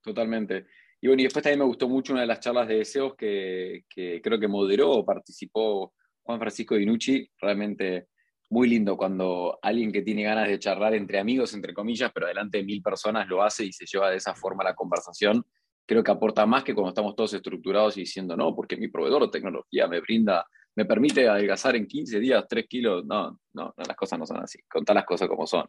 Totalmente. 0.03 0.67
Y 1.01 1.09
bueno, 1.09 1.21
y 1.21 1.25
después 1.25 1.43
también 1.43 1.61
me 1.61 1.65
gustó 1.67 1.89
mucho 1.89 2.13
una 2.13 2.23
de 2.23 2.29
las 2.29 2.41
charlas 2.41 2.69
de 2.69 2.79
deseos 2.79 3.15
que, 3.17 3.85
que 3.89 4.21
creo 4.23 4.39
que 4.39 4.49
moderó 4.49 4.91
o 4.91 5.07
participó 5.07 5.95
Juan 6.23 6.39
Francisco 6.39 6.75
Dinucci, 6.77 7.29
realmente 7.41 8.09
muy 8.51 8.69
lindo 8.69 8.99
cuando 8.99 9.59
alguien 9.63 9.91
que 9.91 10.03
tiene 10.03 10.25
ganas 10.25 10.47
de 10.47 10.59
charlar 10.59 10.95
entre 10.95 11.19
amigos, 11.19 11.55
entre 11.55 11.73
comillas, 11.73 12.13
pero 12.15 12.27
delante 12.27 12.59
de 12.59 12.65
mil 12.65 12.83
personas 12.83 13.27
lo 13.27 13.43
hace 13.43 13.65
y 13.65 13.73
se 13.73 13.87
lleva 13.87 14.11
de 14.11 14.19
esa 14.19 14.35
forma 14.35 14.63
la 14.63 14.75
conversación, 14.75 15.43
creo 15.87 16.05
que 16.05 16.11
aporta 16.11 16.45
más 16.45 16.63
que 16.63 16.75
cuando 16.75 16.91
estamos 16.91 17.17
todos 17.17 17.33
estructurados 17.33 17.97
y 17.97 18.01
diciendo, 18.01 18.37
no, 18.37 18.55
porque 18.55 18.77
mi 18.77 18.89
proveedor 18.89 19.23
de 19.23 19.29
tecnología 19.29 19.89
me 19.89 20.01
brinda, 20.01 20.47
me 20.77 20.85
permite 20.85 21.29
adelgazar 21.29 21.77
en 21.77 21.87
15 21.87 22.21
días 22.21 22.45
3 22.49 22.67
kilos. 22.69 23.05
No, 23.07 23.39
no, 23.55 23.75
las 23.77 23.97
cosas 23.97 24.19
no 24.19 24.27
son 24.27 24.43
así. 24.43 24.59
Contar 24.69 24.97
las 24.97 25.05
cosas 25.05 25.29
como 25.29 25.47
son. 25.47 25.67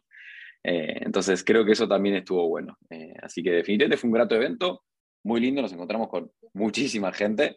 Eh, 0.64 1.02
entonces 1.02 1.44
creo 1.44 1.64
que 1.64 1.72
eso 1.72 1.86
también 1.86 2.16
estuvo 2.16 2.48
bueno. 2.48 2.78
Eh, 2.88 3.14
así 3.22 3.42
que 3.42 3.50
definitivamente 3.50 3.98
fue 3.98 4.08
un 4.08 4.14
grato 4.14 4.34
evento, 4.34 4.82
muy 5.22 5.40
lindo, 5.40 5.60
nos 5.62 5.72
encontramos 5.72 6.08
con 6.08 6.32
muchísima 6.54 7.12
gente. 7.12 7.56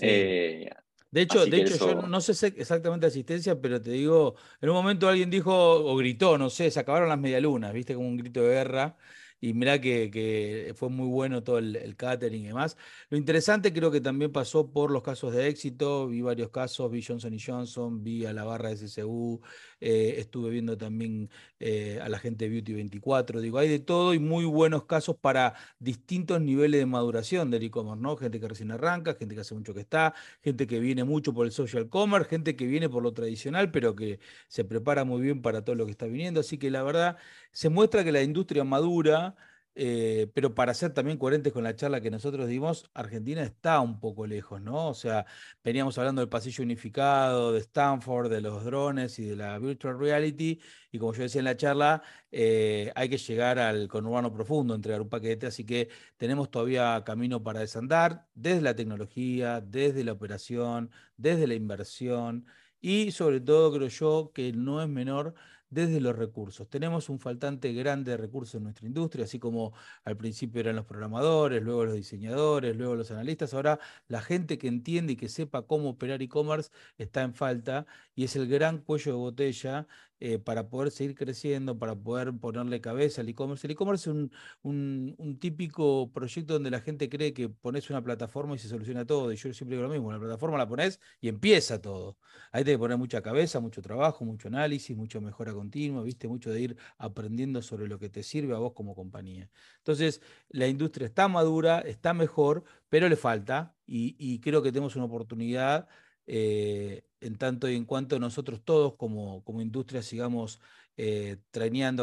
Eh, 0.00 0.70
de 1.10 1.20
hecho, 1.20 1.44
de 1.44 1.60
hecho 1.60 1.76
yo 1.76 2.06
no 2.06 2.20
sé 2.20 2.54
exactamente 2.56 3.06
asistencia, 3.06 3.60
pero 3.60 3.80
te 3.80 3.90
digo, 3.90 4.34
en 4.60 4.68
un 4.68 4.74
momento 4.74 5.08
alguien 5.08 5.30
dijo 5.30 5.52
o 5.52 5.96
gritó, 5.96 6.38
no 6.38 6.50
sé, 6.50 6.70
se 6.70 6.80
acabaron 6.80 7.08
las 7.08 7.18
medialunas, 7.18 7.72
viste, 7.72 7.94
como 7.94 8.08
un 8.08 8.16
grito 8.16 8.42
de 8.42 8.48
guerra. 8.48 8.96
Y 9.42 9.54
mirá 9.54 9.80
que, 9.80 10.72
fue 10.76 10.88
muy 10.88 11.08
bueno 11.08 11.42
todo 11.42 11.58
el, 11.58 11.96
catering 11.96 12.44
y 12.44 12.46
demás. 12.46 12.76
Lo 13.10 13.18
interesante 13.18 13.72
creo 13.72 13.90
que 13.90 14.00
también 14.00 14.30
pasó 14.30 14.70
por 14.70 14.92
los 14.92 15.02
casos 15.02 15.34
de 15.34 15.48
éxito. 15.48 16.06
Vi 16.06 16.22
varios 16.22 16.50
casos, 16.50 16.88
vi 16.92 17.02
Johnson 17.02 17.36
Johnson, 17.44 18.04
vi 18.04 18.24
a 18.24 18.32
la 18.32 18.44
barra 18.44 18.68
de 18.68 18.76
SSU, 18.76 19.40
eh, 19.80 20.14
estuve 20.18 20.50
viendo 20.50 20.78
también 20.78 21.28
eh, 21.58 21.98
a 22.00 22.08
la 22.08 22.20
gente 22.20 22.44
de 22.44 22.50
Beauty 22.52 22.72
24. 22.72 23.40
Digo, 23.40 23.58
hay 23.58 23.68
de 23.68 23.80
todo 23.80 24.14
y 24.14 24.20
muy 24.20 24.44
buenos 24.44 24.84
casos 24.84 25.16
para 25.16 25.54
distintos 25.80 26.40
niveles 26.40 26.78
de 26.78 26.86
maduración 26.86 27.50
del 27.50 27.64
e-commerce, 27.64 28.00
¿no? 28.00 28.16
Gente 28.16 28.38
que 28.38 28.46
recién 28.46 28.70
arranca, 28.70 29.16
gente 29.16 29.34
que 29.34 29.40
hace 29.40 29.56
mucho 29.56 29.74
que 29.74 29.80
está, 29.80 30.14
gente 30.40 30.68
que 30.68 30.78
viene 30.78 31.02
mucho 31.02 31.34
por 31.34 31.46
el 31.46 31.52
social 31.52 31.88
commerce, 31.88 32.28
gente 32.28 32.54
que 32.54 32.66
viene 32.66 32.88
por 32.88 33.02
lo 33.02 33.12
tradicional, 33.12 33.72
pero 33.72 33.96
que 33.96 34.20
se 34.46 34.64
prepara 34.64 35.02
muy 35.04 35.20
bien 35.20 35.42
para 35.42 35.64
todo 35.64 35.74
lo 35.74 35.84
que 35.84 35.90
está 35.90 36.06
viniendo. 36.06 36.38
Así 36.38 36.58
que 36.58 36.70
la 36.70 36.84
verdad, 36.84 37.16
se 37.50 37.70
muestra 37.70 38.04
que 38.04 38.12
la 38.12 38.22
industria 38.22 38.62
madura 38.62 39.31
eh, 39.74 40.30
pero 40.34 40.54
para 40.54 40.74
ser 40.74 40.92
también 40.92 41.16
coherentes 41.16 41.52
con 41.52 41.64
la 41.64 41.74
charla 41.74 42.00
que 42.00 42.10
nosotros 42.10 42.46
dimos, 42.46 42.90
Argentina 42.92 43.42
está 43.42 43.80
un 43.80 44.00
poco 44.00 44.26
lejos, 44.26 44.60
¿no? 44.60 44.88
O 44.88 44.94
sea, 44.94 45.24
veníamos 45.64 45.96
hablando 45.96 46.20
del 46.20 46.28
pasillo 46.28 46.62
unificado, 46.62 47.52
de 47.52 47.60
Stanford, 47.60 48.30
de 48.30 48.42
los 48.42 48.64
drones 48.64 49.18
y 49.18 49.24
de 49.24 49.36
la 49.36 49.58
virtual 49.58 49.98
reality, 49.98 50.60
y 50.90 50.98
como 50.98 51.14
yo 51.14 51.22
decía 51.22 51.38
en 51.38 51.46
la 51.46 51.56
charla, 51.56 52.02
eh, 52.30 52.92
hay 52.94 53.08
que 53.08 53.16
llegar 53.18 53.58
al 53.58 53.88
conurbano 53.88 54.32
profundo, 54.32 54.74
entregar 54.74 55.00
un 55.00 55.08
paquete, 55.08 55.46
así 55.46 55.64
que 55.64 55.88
tenemos 56.18 56.50
todavía 56.50 57.02
camino 57.04 57.42
para 57.42 57.60
desandar, 57.60 58.26
desde 58.34 58.60
la 58.60 58.76
tecnología, 58.76 59.60
desde 59.62 60.04
la 60.04 60.12
operación, 60.12 60.90
desde 61.16 61.46
la 61.46 61.54
inversión, 61.54 62.46
y 62.80 63.12
sobre 63.12 63.40
todo 63.40 63.72
creo 63.72 63.88
yo 63.88 64.32
que 64.34 64.52
no 64.52 64.82
es 64.82 64.88
menor 64.88 65.34
desde 65.72 66.00
los 66.00 66.14
recursos. 66.14 66.68
Tenemos 66.68 67.08
un 67.08 67.18
faltante 67.18 67.72
grande 67.72 68.10
de 68.10 68.18
recursos 68.18 68.56
en 68.56 68.64
nuestra 68.64 68.86
industria, 68.86 69.24
así 69.24 69.38
como 69.38 69.72
al 70.04 70.18
principio 70.18 70.60
eran 70.60 70.76
los 70.76 70.84
programadores, 70.84 71.62
luego 71.62 71.86
los 71.86 71.94
diseñadores, 71.94 72.76
luego 72.76 72.94
los 72.94 73.10
analistas. 73.10 73.54
Ahora 73.54 73.78
la 74.06 74.20
gente 74.20 74.58
que 74.58 74.68
entiende 74.68 75.14
y 75.14 75.16
que 75.16 75.30
sepa 75.30 75.62
cómo 75.62 75.88
operar 75.88 76.20
e-commerce 76.20 76.70
está 76.98 77.22
en 77.22 77.32
falta 77.34 77.86
y 78.14 78.24
es 78.24 78.36
el 78.36 78.48
gran 78.48 78.78
cuello 78.78 79.12
de 79.12 79.18
botella 79.18 79.86
eh, 80.24 80.38
para 80.38 80.68
poder 80.68 80.92
seguir 80.92 81.16
creciendo, 81.16 81.76
para 81.80 81.96
poder 81.96 82.32
ponerle 82.38 82.80
cabeza 82.80 83.22
al 83.22 83.28
e-commerce. 83.28 83.66
El 83.66 83.72
e-commerce 83.72 84.08
es 84.08 84.16
un, 84.62 85.38
típico 85.40 86.12
proyecto 86.12 86.52
donde 86.52 86.70
la 86.70 86.80
gente 86.80 87.08
cree 87.08 87.34
que 87.34 87.48
pones 87.48 87.90
una 87.90 88.04
plataforma 88.04 88.54
y 88.54 88.58
se 88.60 88.68
soluciona 88.68 89.04
todo. 89.04 89.32
Y 89.32 89.36
yo 89.36 89.52
siempre 89.52 89.76
digo 89.76 89.88
lo 89.88 89.92
mismo, 89.92 90.12
la 90.12 90.20
plataforma 90.20 90.56
la 90.58 90.68
pones 90.68 91.00
y 91.20 91.26
empieza 91.26 91.82
todo. 91.82 92.18
Ahí 92.52 92.62
te 92.62 92.70
que 92.70 92.78
poner 92.78 92.98
mucha 92.98 93.20
cabeza, 93.20 93.58
mucho 93.58 93.82
trabajo, 93.82 94.24
mucho 94.24 94.46
análisis, 94.46 94.96
mucha 94.96 95.18
mejora 95.18 95.52
continua, 95.54 96.04
¿viste? 96.04 96.28
Mucho 96.28 96.50
de 96.52 96.60
ir 96.60 96.76
aprendiendo 96.98 97.60
sobre 97.60 97.88
lo 97.88 97.98
que 97.98 98.08
te 98.08 98.22
sirve 98.22 98.54
a 98.54 98.58
vos 98.58 98.74
como 98.74 98.94
compañía. 98.94 99.50
Entonces, 99.78 100.20
la 100.50 100.68
industria 100.68 101.08
está 101.08 101.26
madura, 101.26 101.80
está 101.80 102.14
mejor, 102.14 102.62
pero 102.88 103.08
le 103.08 103.16
falta 103.16 103.74
y 103.86 104.38
creo 104.38 104.62
que 104.62 104.70
tenemos 104.70 104.94
una 104.94 105.06
oportunidad 105.06 105.88
eh, 106.26 107.04
en 107.20 107.36
tanto 107.36 107.68
y 107.68 107.76
en 107.76 107.84
cuanto 107.84 108.18
nosotros 108.18 108.62
todos 108.64 108.94
como, 108.96 109.42
como 109.44 109.60
industria 109.60 110.02
sigamos 110.02 110.60
eh, 110.96 111.38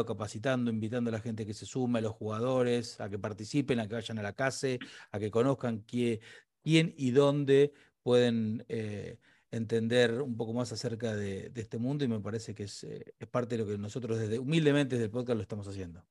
capacitando, 0.06 0.70
invitando 0.70 1.10
a 1.10 1.12
la 1.12 1.20
gente 1.20 1.46
que 1.46 1.54
se 1.54 1.66
sume, 1.66 1.98
a 2.00 2.02
los 2.02 2.12
jugadores, 2.12 3.00
a 3.00 3.08
que 3.08 3.18
participen, 3.18 3.80
a 3.80 3.88
que 3.88 3.94
vayan 3.94 4.18
a 4.18 4.22
la 4.22 4.32
casa, 4.32 4.68
a 5.12 5.18
que 5.18 5.30
conozcan 5.30 5.84
quién 5.86 6.20
y 6.96 7.10
dónde 7.10 7.72
pueden 8.02 8.64
eh, 8.68 9.18
entender 9.50 10.22
un 10.22 10.36
poco 10.36 10.52
más 10.52 10.72
acerca 10.72 11.14
de, 11.16 11.52
este 11.54 11.78
mundo 11.78 12.04
y 12.04 12.08
me 12.08 12.20
parece 12.20 12.54
que 12.54 12.64
es, 12.64 12.84
eh, 12.84 13.14
es 13.18 13.28
parte 13.28 13.56
de 13.56 13.64
lo 13.64 13.70
que 13.70 13.78
nosotros 13.78 14.18
desde 14.18 14.38
humildemente 14.38 14.96
desde 14.96 15.06
el 15.06 15.10
podcast 15.10 15.36
lo 15.36 15.42
estamos 15.42 15.66
haciendo 15.68 16.04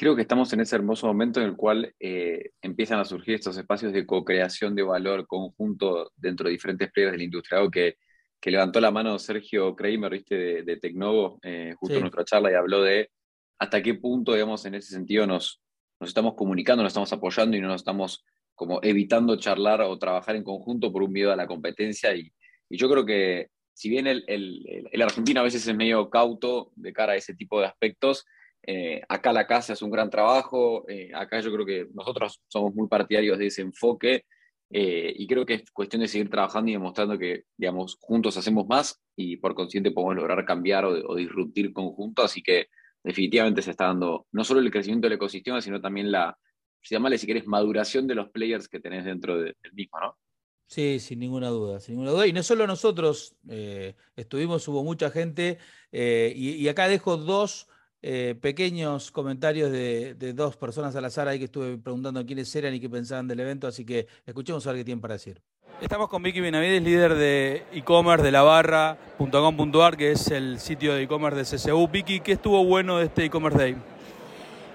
creo 0.00 0.16
que 0.16 0.22
estamos 0.22 0.50
en 0.54 0.60
ese 0.60 0.76
hermoso 0.76 1.06
momento 1.06 1.42
en 1.42 1.46
el 1.48 1.56
cual 1.56 1.94
eh, 2.00 2.52
empiezan 2.62 3.00
a 3.00 3.04
surgir 3.04 3.34
estos 3.34 3.58
espacios 3.58 3.92
de 3.92 4.06
co-creación 4.06 4.74
de 4.74 4.82
valor 4.82 5.26
conjunto 5.26 6.10
dentro 6.16 6.46
de 6.46 6.52
diferentes 6.52 6.90
players 6.90 7.12
de 7.12 7.18
la 7.18 7.24
industria. 7.24 7.58
Algo 7.58 7.70
que, 7.70 7.98
que 8.40 8.50
levantó 8.50 8.80
la 8.80 8.90
mano 8.90 9.18
Sergio 9.18 9.76
Kramer, 9.76 10.12
¿viste? 10.12 10.34
De, 10.38 10.62
de 10.62 10.76
Tecnovo, 10.78 11.38
eh, 11.42 11.74
justo 11.76 11.96
en 11.96 12.00
nuestra 12.00 12.24
charla, 12.24 12.50
y 12.50 12.54
habló 12.54 12.80
de 12.80 13.10
hasta 13.58 13.82
qué 13.82 13.92
punto, 13.92 14.32
digamos, 14.32 14.64
en 14.64 14.76
ese 14.76 14.90
sentido 14.94 15.26
nos, 15.26 15.60
nos 16.00 16.08
estamos 16.08 16.32
comunicando, 16.32 16.82
nos 16.82 16.92
estamos 16.92 17.12
apoyando 17.12 17.58
y 17.58 17.60
no 17.60 17.68
nos 17.68 17.82
estamos 17.82 18.24
como 18.54 18.80
evitando 18.82 19.36
charlar 19.36 19.82
o 19.82 19.98
trabajar 19.98 20.34
en 20.34 20.44
conjunto 20.44 20.90
por 20.90 21.02
un 21.02 21.12
miedo 21.12 21.30
a 21.30 21.36
la 21.36 21.46
competencia. 21.46 22.16
Y, 22.16 22.32
y 22.70 22.78
yo 22.78 22.88
creo 22.88 23.04
que 23.04 23.48
si 23.74 23.90
bien 23.90 24.06
el, 24.06 24.24
el, 24.28 24.88
el 24.90 25.02
argentino 25.02 25.40
a 25.40 25.44
veces 25.44 25.68
es 25.68 25.76
medio 25.76 26.08
cauto 26.08 26.72
de 26.74 26.94
cara 26.94 27.12
a 27.12 27.16
ese 27.16 27.34
tipo 27.34 27.60
de 27.60 27.66
aspectos, 27.66 28.24
eh, 28.62 29.02
acá 29.08 29.32
la 29.32 29.46
casa 29.46 29.72
es 29.72 29.82
un 29.82 29.90
gran 29.90 30.10
trabajo, 30.10 30.84
eh, 30.88 31.10
acá 31.14 31.40
yo 31.40 31.52
creo 31.52 31.64
que 31.64 31.88
nosotros 31.94 32.42
somos 32.46 32.74
muy 32.74 32.88
partidarios 32.88 33.38
de 33.38 33.46
ese 33.46 33.62
enfoque 33.62 34.24
eh, 34.70 35.12
y 35.16 35.26
creo 35.26 35.46
que 35.46 35.54
es 35.54 35.70
cuestión 35.70 36.02
de 36.02 36.08
seguir 36.08 36.28
trabajando 36.28 36.70
y 36.70 36.74
demostrando 36.74 37.18
que, 37.18 37.44
digamos, 37.56 37.96
juntos 38.00 38.36
hacemos 38.36 38.66
más 38.66 39.00
y 39.16 39.38
por 39.38 39.54
consiguiente 39.54 39.92
podemos 39.92 40.16
lograr 40.16 40.44
cambiar 40.44 40.84
o, 40.84 41.14
disruptir 41.14 41.72
conjunto, 41.72 42.22
así 42.22 42.42
que 42.42 42.68
definitivamente 43.02 43.62
se 43.62 43.70
está 43.70 43.86
dando 43.86 44.26
no 44.32 44.44
solo 44.44 44.60
el 44.60 44.70
crecimiento 44.70 45.06
del 45.06 45.14
ecosistema, 45.14 45.62
sino 45.62 45.80
también 45.80 46.12
la, 46.12 46.36
si 46.82 46.94
llamarle 46.94 47.16
si 47.16 47.26
querés, 47.26 47.46
maduración 47.46 48.06
de 48.06 48.14
los 48.14 48.30
players 48.30 48.68
que 48.68 48.80
tenés 48.80 49.06
dentro 49.06 49.40
del 49.40 49.56
mismo, 49.72 49.98
¿no? 50.00 50.18
Sí, 50.66 51.00
sin 51.00 51.18
ninguna 51.18 51.48
duda, 51.48 51.80
sin 51.80 51.96
ninguna 51.96 52.12
duda. 52.12 52.28
Y 52.28 52.32
no 52.32 52.44
solo 52.44 52.64
nosotros 52.64 53.34
estuvimos, 54.14 54.68
hubo 54.68 54.84
mucha 54.84 55.10
gente, 55.10 55.58
y, 55.90 56.68
acá 56.68 56.86
dejo 56.86 57.16
dos 57.16 57.66
eh, 58.02 58.34
pequeños 58.40 59.10
comentarios 59.10 59.70
de, 59.70 60.14
dos 60.34 60.56
personas 60.56 60.96
al 60.96 61.04
azar 61.04 61.28
ahí 61.28 61.38
que 61.38 61.44
estuve 61.44 61.76
preguntando 61.76 62.24
quiénes 62.24 62.54
eran 62.56 62.74
y 62.74 62.80
qué 62.80 62.88
pensaban 62.88 63.28
del 63.28 63.40
evento, 63.40 63.66
así 63.66 63.84
que 63.84 64.06
escuchemos 64.24 64.66
a 64.66 64.70
ver 64.70 64.80
qué 64.80 64.84
tienen 64.84 65.00
para 65.00 65.14
decir. 65.14 65.40
Estamos 65.82 66.08
con 66.08 66.22
Vicky 66.22 66.40
Benavides, 66.40 66.82
líder 66.82 67.14
de 67.14 67.64
e-commerce 67.72 68.24
de 68.24 68.32
la 68.32 68.42
barra.com.ar, 68.42 69.96
que 69.96 70.12
es 70.12 70.30
el 70.30 70.60
sitio 70.60 70.94
de 70.94 71.02
e-commerce 71.02 71.56
de 71.56 71.58
CCU. 71.58 71.88
Vicky, 71.88 72.20
¿qué 72.20 72.32
estuvo 72.32 72.64
bueno 72.64 72.98
de 72.98 73.06
este 73.06 73.24
e-commerce 73.24 73.58
day? 73.58 73.76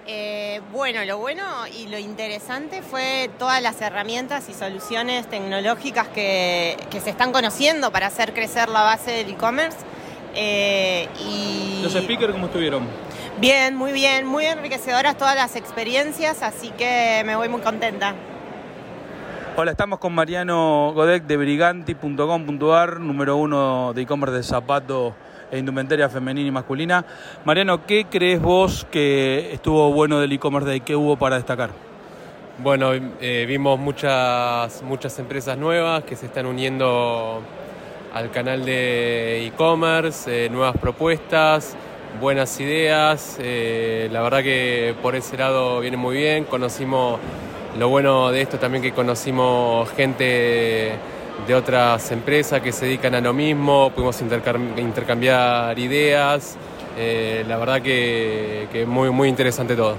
Eh, 0.07 0.61
bueno, 0.71 1.03
lo 1.05 1.17
bueno 1.17 1.43
y 1.79 1.87
lo 1.87 1.97
interesante 1.97 2.83
fue 2.83 3.29
todas 3.39 3.61
las 3.61 3.81
herramientas 3.81 4.49
y 4.49 4.53
soluciones 4.53 5.27
tecnológicas 5.27 6.07
que, 6.09 6.77
se 7.03 7.09
están 7.09 7.31
conociendo 7.31 7.91
para 7.91 8.07
hacer 8.07 8.33
crecer 8.33 8.69
la 8.69 8.83
base 8.83 9.11
del 9.11 9.31
e-commerce. 9.31 9.77
Eh, 10.35 11.07
y... 11.19 11.81
¿Los 11.81 11.93
speakers 11.93 12.33
cómo 12.33 12.47
estuvieron? 12.47 13.04
Bien, 13.39 13.75
muy 13.75 13.91
bien, 13.91 14.25
muy 14.25 14.45
enriquecedoras 14.45 15.17
todas 15.17 15.35
las 15.35 15.57
experiencias, 15.57 16.41
así 16.41 16.69
que 16.71 17.21
me 17.25 17.35
voy 17.35 17.49
muy 17.49 17.59
contenta. 17.59 18.15
Hola, 19.57 19.71
estamos 19.71 19.99
con 19.99 20.13
Mariano 20.13 20.93
Godek 20.93 21.25
de 21.25 21.35
briganti.com.ar, 21.35 23.01
número 23.01 23.35
uno 23.35 23.91
de 23.93 24.03
e-commerce 24.03 24.37
de 24.37 24.43
zapato 24.43 25.15
e 25.51 25.59
indumentaria 25.59 26.07
femenina 26.07 26.47
y 26.47 26.51
masculina. 26.51 27.05
Mariano, 27.43 27.85
¿qué 27.85 28.05
crees 28.09 28.41
vos 28.41 28.87
que 28.89 29.51
estuvo 29.51 29.91
bueno 29.91 30.21
del 30.21 30.31
e-commerce 30.31 30.69
de 30.69 30.79
qué 30.79 30.95
hubo 30.95 31.17
para 31.17 31.35
destacar? 31.35 31.71
Bueno, 32.59 32.91
eh, 32.93 33.45
vimos 33.45 33.77
muchas, 33.77 34.81
muchas 34.81 35.19
empresas 35.19 35.57
nuevas 35.57 36.05
que 36.05 36.15
se 36.15 36.27
están 36.27 36.45
uniendo 36.45 37.41
al 38.13 38.31
canal 38.31 38.63
de 38.63 39.45
e-commerce, 39.45 40.45
eh, 40.45 40.49
nuevas 40.49 40.77
propuestas, 40.77 41.75
buenas 42.19 42.59
ideas. 42.59 43.37
Eh, 43.39 44.09
la 44.11 44.21
verdad 44.21 44.43
que 44.43 44.95
por 45.01 45.15
ese 45.15 45.37
lado 45.37 45.79
viene 45.79 45.97
muy 45.97 46.17
bien. 46.17 46.45
Conocimos 46.45 47.19
lo 47.77 47.89
bueno 47.89 48.31
de 48.31 48.41
esto 48.41 48.57
también 48.57 48.81
que 48.81 48.93
conocimos 48.93 49.89
gente 49.91 50.93
de 51.47 51.53
otras 51.53 52.11
empresas 52.11 52.61
que 52.61 52.71
se 52.71 52.85
dedican 52.85 53.13
a 53.15 53.21
lo 53.21 53.33
mismo, 53.33 53.91
pudimos 53.91 54.21
intercambiar 54.21 55.77
ideas. 55.77 56.57
Eh, 56.97 57.43
la 57.47 57.57
verdad 57.57 57.81
que, 57.81 58.67
que 58.71 58.85
muy, 58.85 59.09
muy 59.11 59.27
interesante 59.27 59.75
todo. 59.75 59.95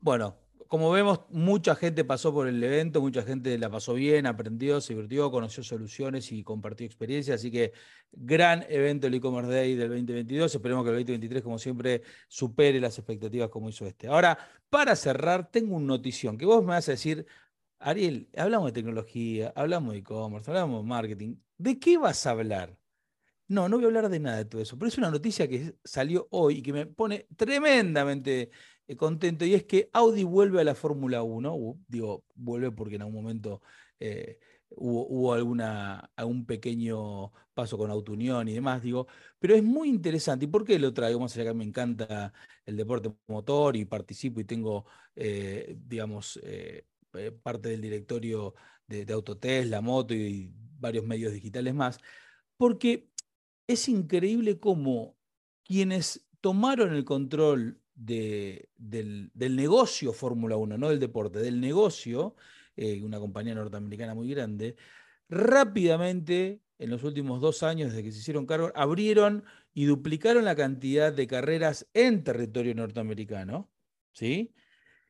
Bueno, 0.00 0.34
como 0.68 0.90
vemos, 0.90 1.22
mucha 1.30 1.74
gente 1.74 2.04
pasó 2.04 2.32
por 2.32 2.46
el 2.46 2.62
evento, 2.62 3.00
mucha 3.00 3.22
gente 3.22 3.56
la 3.58 3.70
pasó 3.70 3.94
bien, 3.94 4.26
aprendió, 4.26 4.80
se 4.80 4.92
divirtió, 4.94 5.30
conoció 5.30 5.62
soluciones 5.62 6.30
y 6.30 6.42
compartió 6.42 6.86
experiencias. 6.86 7.40
Así 7.40 7.50
que 7.50 7.72
gran 8.12 8.64
evento 8.68 9.06
el 9.06 9.14
e-commerce 9.14 9.50
day 9.50 9.74
del 9.74 9.88
2022. 9.88 10.54
Esperemos 10.54 10.84
que 10.84 10.90
el 10.90 10.96
2023, 10.96 11.42
como 11.42 11.58
siempre, 11.58 12.02
supere 12.28 12.80
las 12.80 12.98
expectativas 12.98 13.48
como 13.48 13.70
hizo 13.70 13.86
este. 13.86 14.08
Ahora, 14.08 14.38
para 14.68 14.94
cerrar, 14.94 15.50
tengo 15.50 15.74
una 15.76 15.86
notición 15.86 16.36
que 16.36 16.44
vos 16.44 16.60
me 16.62 16.68
vas 16.68 16.88
a 16.88 16.92
decir, 16.92 17.26
Ariel, 17.78 18.28
hablamos 18.36 18.68
de 18.68 18.72
tecnología, 18.72 19.52
hablamos 19.56 19.92
de 19.92 20.00
e-commerce, 20.00 20.50
hablamos 20.50 20.82
de 20.82 20.88
marketing. 20.88 21.36
¿De 21.56 21.78
qué 21.78 21.96
vas 21.96 22.26
a 22.26 22.30
hablar? 22.32 22.76
No, 23.48 23.68
no 23.68 23.76
voy 23.76 23.84
a 23.84 23.88
hablar 23.88 24.10
de 24.10 24.20
nada 24.20 24.36
de 24.36 24.44
todo 24.44 24.60
eso, 24.60 24.78
pero 24.78 24.88
es 24.88 24.98
una 24.98 25.10
noticia 25.10 25.48
que 25.48 25.74
salió 25.82 26.28
hoy 26.30 26.58
y 26.58 26.62
que 26.62 26.72
me 26.74 26.84
pone 26.84 27.26
tremendamente 27.34 28.50
contento 28.96 29.44
y 29.44 29.54
es 29.54 29.64
que 29.64 29.90
Audi 29.92 30.24
vuelve 30.24 30.60
a 30.60 30.64
la 30.64 30.74
Fórmula 30.74 31.22
1, 31.22 31.78
digo, 31.88 32.24
vuelve 32.34 32.70
porque 32.70 32.96
en 32.96 33.02
algún 33.02 33.22
momento 33.22 33.62
eh, 34.00 34.38
hubo, 34.70 35.32
alguna, 35.34 36.10
algún 36.16 36.46
pequeño 36.46 37.32
paso 37.54 37.76
con 37.76 37.90
Autounión 37.90 38.48
y 38.48 38.54
demás, 38.54 38.82
digo, 38.82 39.06
pero 39.38 39.54
es 39.54 39.62
muy 39.62 39.88
interesante. 39.88 40.46
¿Y 40.46 40.48
por 40.48 40.64
qué 40.64 40.78
lo 40.78 40.94
traigo? 40.94 41.20
Más 41.20 41.36
allá 41.36 41.50
que 41.50 41.54
me 41.54 41.64
encanta 41.64 42.32
el 42.64 42.76
deporte 42.76 43.12
motor 43.26 43.76
y 43.76 43.84
participo 43.84 44.40
y 44.40 44.44
tengo, 44.44 44.86
eh, 45.16 45.76
digamos, 45.86 46.40
parte 47.42 47.68
del 47.70 47.80
directorio 47.80 48.54
de, 48.86 49.04
de 49.04 49.12
Autotest, 49.12 49.70
la 49.70 49.80
moto 49.80 50.14
y 50.14 50.52
varios 50.78 51.04
medios 51.04 51.32
digitales 51.32 51.74
más, 51.74 51.98
porque 52.56 53.10
es 53.66 53.88
increíble 53.88 54.58
cómo 54.58 55.16
quienes 55.64 56.26
tomaron 56.40 56.94
el 56.94 57.04
control 57.04 57.80
del, 57.98 59.30
negocio 59.34 60.12
Fórmula 60.12 60.56
1, 60.56 60.78
no 60.78 60.88
del 60.88 61.00
deporte, 61.00 61.40
del 61.40 61.60
negocio, 61.60 62.36
eh, 62.76 63.02
una 63.02 63.18
compañía 63.18 63.54
norteamericana 63.54 64.14
muy 64.14 64.30
grande, 64.30 64.76
rápidamente, 65.28 66.60
en 66.78 66.90
los 66.90 67.02
últimos 67.02 67.40
dos 67.40 67.62
años 67.64 67.90
desde 67.90 68.04
que 68.04 68.12
se 68.12 68.20
hicieron 68.20 68.46
cargo, 68.46 68.70
abrieron 68.74 69.44
y 69.74 69.84
duplicaron 69.84 70.44
la 70.44 70.54
cantidad 70.54 71.12
de 71.12 71.26
carreras 71.26 71.88
en 71.92 72.22
territorio 72.22 72.74
norteamericano. 72.74 73.68
¿sí? 74.12 74.54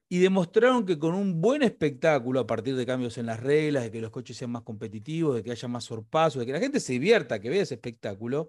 Y 0.09 0.19
demostraron 0.21 0.87
que 0.87 0.99
con 0.99 1.15
un 1.15 1.41
buen 1.43 1.63
espectáculo, 1.63 2.41
a 2.41 2.47
partir 2.47 2.75
de 2.75 2.87
cambios 2.87 3.19
en 3.19 3.27
las 3.27 3.41
reglas, 3.41 3.85
de 3.85 3.91
que 3.91 4.01
los 4.01 4.11
coches 4.11 4.37
sean 4.39 4.51
más 4.51 4.63
competitivos, 4.63 5.37
de 5.37 5.43
que 5.43 5.51
haya 5.51 5.69
más 5.69 5.85
sorpasos, 5.85 6.41
de 6.41 6.47
que 6.47 6.53
la 6.53 6.61
gente 6.61 6.81
se 6.81 6.95
divierta, 6.95 7.39
que 7.39 7.51
vea 7.51 7.63
ese 7.63 7.75
espectáculo, 7.75 8.49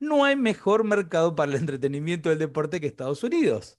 no 0.00 0.24
hay 0.24 0.36
mejor 0.36 0.84
mercado 0.84 1.34
para 1.34 1.52
el 1.52 1.58
entretenimiento 1.58 2.28
del 2.28 2.38
deporte 2.38 2.80
que 2.80 2.86
Estados 2.86 3.22
Unidos. 3.22 3.78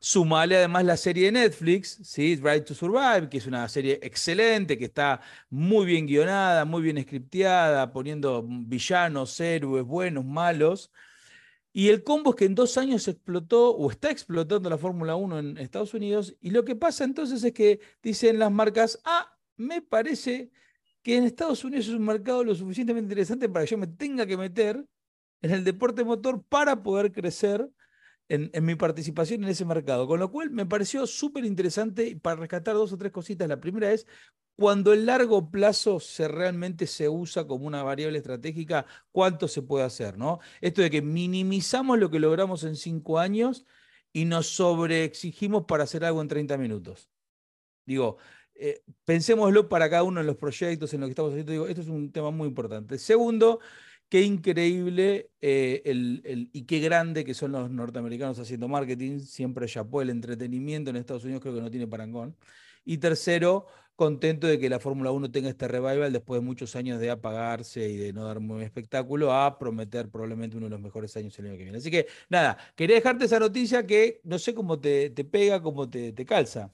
Sumale 0.00 0.56
además 0.56 0.84
la 0.84 0.96
serie 0.96 1.26
de 1.26 1.32
Netflix, 1.32 2.00
¿sí? 2.02 2.34
Drive 2.34 2.62
to 2.62 2.74
Survive, 2.74 3.28
que 3.28 3.38
es 3.38 3.46
una 3.46 3.68
serie 3.68 4.00
excelente, 4.02 4.76
que 4.76 4.86
está 4.86 5.20
muy 5.48 5.86
bien 5.86 6.06
guionada, 6.06 6.64
muy 6.64 6.82
bien 6.82 7.00
scripteada, 7.00 7.92
poniendo 7.92 8.44
villanos, 8.44 9.38
héroes, 9.38 9.84
buenos, 9.84 10.24
malos. 10.24 10.90
Y 11.72 11.88
el 11.88 12.02
combo 12.02 12.30
es 12.30 12.36
que 12.36 12.44
en 12.46 12.54
dos 12.56 12.76
años 12.78 13.06
explotó 13.08 13.70
o 13.70 13.90
está 13.90 14.10
explotando 14.10 14.68
la 14.68 14.76
Fórmula 14.76 15.14
1 15.14 15.38
en 15.38 15.58
Estados 15.58 15.94
Unidos. 15.94 16.36
Y 16.40 16.50
lo 16.50 16.64
que 16.64 16.76
pasa 16.76 17.04
entonces 17.04 17.42
es 17.44 17.52
que 17.52 17.80
dicen 18.02 18.38
las 18.38 18.50
marcas, 18.50 19.00
ah, 19.04 19.38
me 19.56 19.82
parece 19.82 20.50
que 21.02 21.16
en 21.16 21.24
Estados 21.24 21.64
Unidos 21.64 21.86
es 21.88 21.94
un 21.94 22.04
mercado 22.04 22.44
lo 22.44 22.54
suficientemente 22.54 23.06
interesante 23.06 23.48
para 23.48 23.64
que 23.64 23.70
yo 23.70 23.78
me 23.78 23.86
tenga 23.86 24.26
que 24.26 24.36
meter 24.36 24.84
en 25.42 25.50
el 25.50 25.64
deporte 25.64 26.04
motor 26.04 26.42
para 26.48 26.82
poder 26.82 27.12
crecer 27.12 27.68
en, 28.28 28.50
en 28.54 28.64
mi 28.64 28.74
participación 28.74 29.44
en 29.44 29.50
ese 29.50 29.64
mercado. 29.64 30.06
Con 30.06 30.20
lo 30.20 30.30
cual 30.30 30.50
me 30.50 30.66
pareció 30.66 31.06
súper 31.06 31.44
interesante 31.44 32.16
para 32.16 32.36
rescatar 32.36 32.74
dos 32.74 32.92
o 32.92 32.98
tres 32.98 33.12
cositas. 33.12 33.48
La 33.48 33.60
primera 33.60 33.92
es 33.92 34.06
cuando 34.56 34.92
el 34.92 35.06
largo 35.06 35.50
plazo 35.50 35.98
se 36.00 36.28
realmente 36.28 36.86
se 36.86 37.08
usa 37.08 37.46
como 37.46 37.66
una 37.66 37.82
variable 37.82 38.18
estratégica, 38.18 38.86
¿cuánto 39.10 39.48
se 39.48 39.62
puede 39.62 39.84
hacer? 39.84 40.18
¿no? 40.18 40.40
Esto 40.60 40.82
de 40.82 40.90
que 40.90 41.02
minimizamos 41.02 41.98
lo 41.98 42.10
que 42.10 42.20
logramos 42.20 42.64
en 42.64 42.76
cinco 42.76 43.18
años 43.18 43.66
y 44.12 44.24
nos 44.26 44.46
sobreexigimos 44.48 45.64
para 45.64 45.84
hacer 45.84 46.04
algo 46.04 46.20
en 46.20 46.28
30 46.28 46.58
minutos. 46.58 47.10
Digo, 47.86 48.18
eh, 48.54 48.84
pensémoslo 49.04 49.68
para 49.68 49.88
cada 49.88 50.02
uno 50.02 50.20
de 50.20 50.26
los 50.26 50.36
proyectos 50.36 50.92
en 50.92 51.00
los 51.00 51.08
que 51.08 51.12
estamos 51.12 51.32
haciendo. 51.32 51.52
Digo, 51.52 51.66
esto 51.66 51.80
es 51.80 51.88
un 51.88 52.12
tema 52.12 52.30
muy 52.30 52.46
importante. 52.48 52.98
Segundo, 52.98 53.60
qué 54.12 54.20
increíble 54.20 55.30
eh, 55.40 55.80
el, 55.86 56.50
y 56.52 56.64
qué 56.66 56.80
grande 56.80 57.24
que 57.24 57.32
son 57.32 57.52
los 57.52 57.70
norteamericanos 57.70 58.38
haciendo 58.38 58.68
marketing. 58.68 59.20
Siempre 59.20 59.66
chapó 59.66 60.02
el 60.02 60.10
entretenimiento 60.10 60.90
en 60.90 60.96
Estados 60.96 61.24
Unidos, 61.24 61.40
creo 61.40 61.54
que 61.54 61.62
no 61.62 61.70
tiene 61.70 61.86
parangón. 61.86 62.36
Y 62.84 62.98
tercero, 62.98 63.64
contento 63.96 64.46
de 64.46 64.58
que 64.58 64.68
la 64.68 64.78
Fórmula 64.80 65.12
1 65.12 65.30
tenga 65.30 65.48
este 65.48 65.66
revival 65.66 66.12
después 66.12 66.42
de 66.42 66.46
muchos 66.46 66.76
años 66.76 67.00
de 67.00 67.10
apagarse 67.10 67.88
y 67.88 67.96
de 67.96 68.12
no 68.12 68.24
dar 68.26 68.40
muy 68.40 68.62
espectáculo 68.64 69.32
a 69.32 69.58
prometer 69.58 70.10
probablemente 70.10 70.58
uno 70.58 70.66
de 70.66 70.70
los 70.72 70.80
mejores 70.80 71.16
años 71.16 71.38
el 71.38 71.46
año 71.46 71.56
que 71.56 71.62
viene. 71.62 71.78
Así 71.78 71.90
que 71.90 72.06
nada, 72.28 72.58
quería 72.76 72.96
dejarte 72.96 73.24
esa 73.24 73.38
noticia 73.38 73.86
que 73.86 74.20
no 74.24 74.38
sé 74.38 74.52
cómo 74.54 74.78
te, 74.78 75.10
pega, 75.24 75.62
cómo 75.62 75.88
te, 75.88 76.12
calza. 76.26 76.70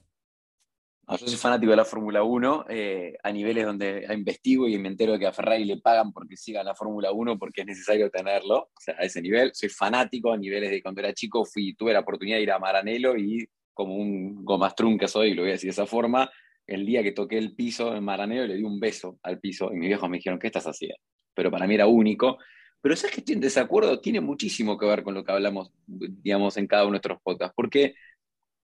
Yo 1.17 1.27
soy 1.27 1.37
fanático 1.37 1.71
de 1.71 1.77
la 1.77 1.85
Fórmula 1.85 2.23
1 2.23 2.65
eh, 2.69 3.17
a 3.23 3.31
niveles 3.31 3.65
donde 3.65 4.05
investigo 4.13 4.67
y 4.67 4.77
me 4.77 4.89
entero 4.89 5.13
de 5.13 5.19
que 5.19 5.27
a 5.27 5.33
Ferrari 5.33 5.65
le 5.65 5.77
pagan 5.77 6.11
porque 6.13 6.37
siga 6.37 6.63
la 6.63 6.75
Fórmula 6.75 7.11
1 7.11 7.39
porque 7.39 7.61
es 7.61 7.67
necesario 7.67 8.09
tenerlo. 8.11 8.57
O 8.57 8.79
sea, 8.79 8.95
a 8.97 9.03
ese 9.03 9.21
nivel. 9.21 9.51
Soy 9.53 9.69
fanático 9.69 10.31
a 10.31 10.37
niveles 10.37 10.69
de 10.69 10.81
cuando 10.81 11.01
era 11.01 11.13
chico 11.13 11.45
fui, 11.45 11.73
tuve 11.73 11.93
la 11.93 12.01
oportunidad 12.01 12.37
de 12.37 12.43
ir 12.43 12.51
a 12.51 12.59
Maranello 12.59 13.17
y 13.17 13.47
como 13.73 13.95
un 13.95 14.43
gomastrún 14.43 14.97
que 14.97 15.07
soy, 15.07 15.33
lo 15.33 15.43
voy 15.43 15.51
a 15.51 15.53
decir 15.53 15.69
de 15.69 15.71
esa 15.71 15.85
forma, 15.85 16.29
el 16.67 16.85
día 16.85 17.01
que 17.01 17.13
toqué 17.13 17.37
el 17.37 17.55
piso 17.55 17.95
en 17.95 18.03
Maraneo 18.03 18.45
le 18.45 18.55
di 18.55 18.63
un 18.63 18.79
beso 18.79 19.17
al 19.23 19.39
piso 19.39 19.71
y 19.71 19.77
mis 19.77 19.87
viejos 19.87 20.09
me 20.09 20.17
dijeron, 20.17 20.37
¿qué 20.37 20.47
estás 20.47 20.67
haciendo? 20.67 20.97
Pero 21.33 21.49
para 21.49 21.65
mí 21.65 21.75
era 21.75 21.87
único. 21.87 22.37
Pero 22.81 22.95
sabes 22.95 23.15
que 23.15 23.21
estoy 23.21 23.35
en 23.35 23.41
desacuerdo, 23.41 23.99
tiene 23.99 24.21
muchísimo 24.21 24.77
que 24.77 24.85
ver 24.85 25.03
con 25.03 25.13
lo 25.13 25.23
que 25.23 25.31
hablamos, 25.31 25.71
digamos, 25.87 26.57
en 26.57 26.67
cada 26.67 26.83
uno 26.83 26.89
de 26.89 26.91
nuestros 26.91 27.21
podcasts, 27.21 27.53
porque 27.55 27.95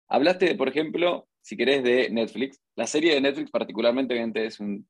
hablaste, 0.08 0.46
de, 0.48 0.56
por 0.56 0.70
ejemplo, 0.70 1.28
si 1.46 1.56
querés, 1.56 1.84
de 1.84 2.10
Netflix. 2.10 2.60
La 2.76 2.88
serie 2.88 3.14
de 3.14 3.22
Netflix 3.22 3.52
particularmente, 3.52 4.16
es, 4.44 4.60
un, 4.60 4.88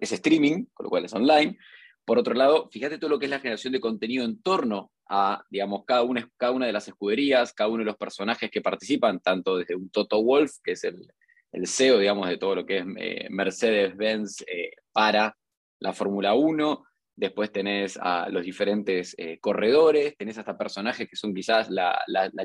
es 0.00 0.12
streaming, 0.12 0.66
con 0.72 0.84
lo 0.84 0.90
cual 0.90 1.04
es 1.04 1.12
online. 1.12 1.58
Por 2.04 2.16
otro 2.16 2.32
lado, 2.32 2.68
fíjate 2.70 2.98
todo 2.98 3.10
lo 3.10 3.18
que 3.18 3.26
es 3.26 3.30
la 3.30 3.40
generación 3.40 3.72
de 3.72 3.80
contenido 3.80 4.24
en 4.24 4.40
torno 4.40 4.92
a, 5.08 5.44
digamos, 5.50 5.84
cada 5.84 6.04
una, 6.04 6.30
cada 6.36 6.52
una 6.52 6.66
de 6.66 6.72
las 6.72 6.86
escuderías, 6.86 7.52
cada 7.52 7.70
uno 7.70 7.80
de 7.80 7.86
los 7.86 7.96
personajes 7.96 8.52
que 8.52 8.60
participan, 8.60 9.18
tanto 9.18 9.56
desde 9.56 9.74
un 9.74 9.90
Toto 9.90 10.22
Wolf, 10.22 10.52
que 10.62 10.72
es 10.72 10.84
el, 10.84 11.12
el 11.50 11.66
CEO, 11.66 11.98
digamos, 11.98 12.28
de 12.28 12.38
todo 12.38 12.54
lo 12.54 12.64
que 12.64 12.78
es 12.78 12.84
eh, 12.98 13.26
Mercedes-Benz 13.28 14.42
eh, 14.42 14.70
para 14.92 15.36
la 15.80 15.92
Fórmula 15.92 16.34
1. 16.34 16.84
Después 17.16 17.50
tenés 17.50 17.98
a 18.00 18.28
los 18.28 18.44
diferentes 18.44 19.12
eh, 19.18 19.40
corredores, 19.40 20.16
tenés 20.16 20.38
hasta 20.38 20.56
personajes 20.56 21.08
que 21.08 21.16
son 21.16 21.34
quizás 21.34 21.68
la, 21.68 21.98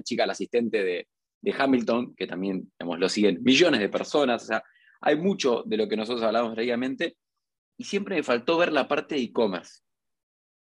chica, 0.04 0.26
la 0.26 0.32
asistente 0.32 0.84
de, 0.84 1.08
Hamilton, 1.44 2.14
que 2.16 2.28
también 2.28 2.72
digamos, 2.80 3.00
lo 3.00 3.10
siguen 3.10 3.42
millones 3.44 3.80
de 3.80 3.90
personas. 3.90 4.44
O 4.44 4.46
sea, 4.48 4.64
hay 5.02 5.16
mucho 5.16 5.64
de 5.66 5.78
lo 5.78 5.88
que 5.88 5.98
nosotros 5.98 6.24
hablamos 6.24 6.54
previamente. 6.54 7.18
Y 7.78 7.84
siempre 7.84 8.16
me 8.16 8.24
faltó 8.24 8.58
ver 8.58 8.72
la 8.72 8.88
parte 8.88 9.16
de 9.16 9.22
e-commerce. 9.22 9.82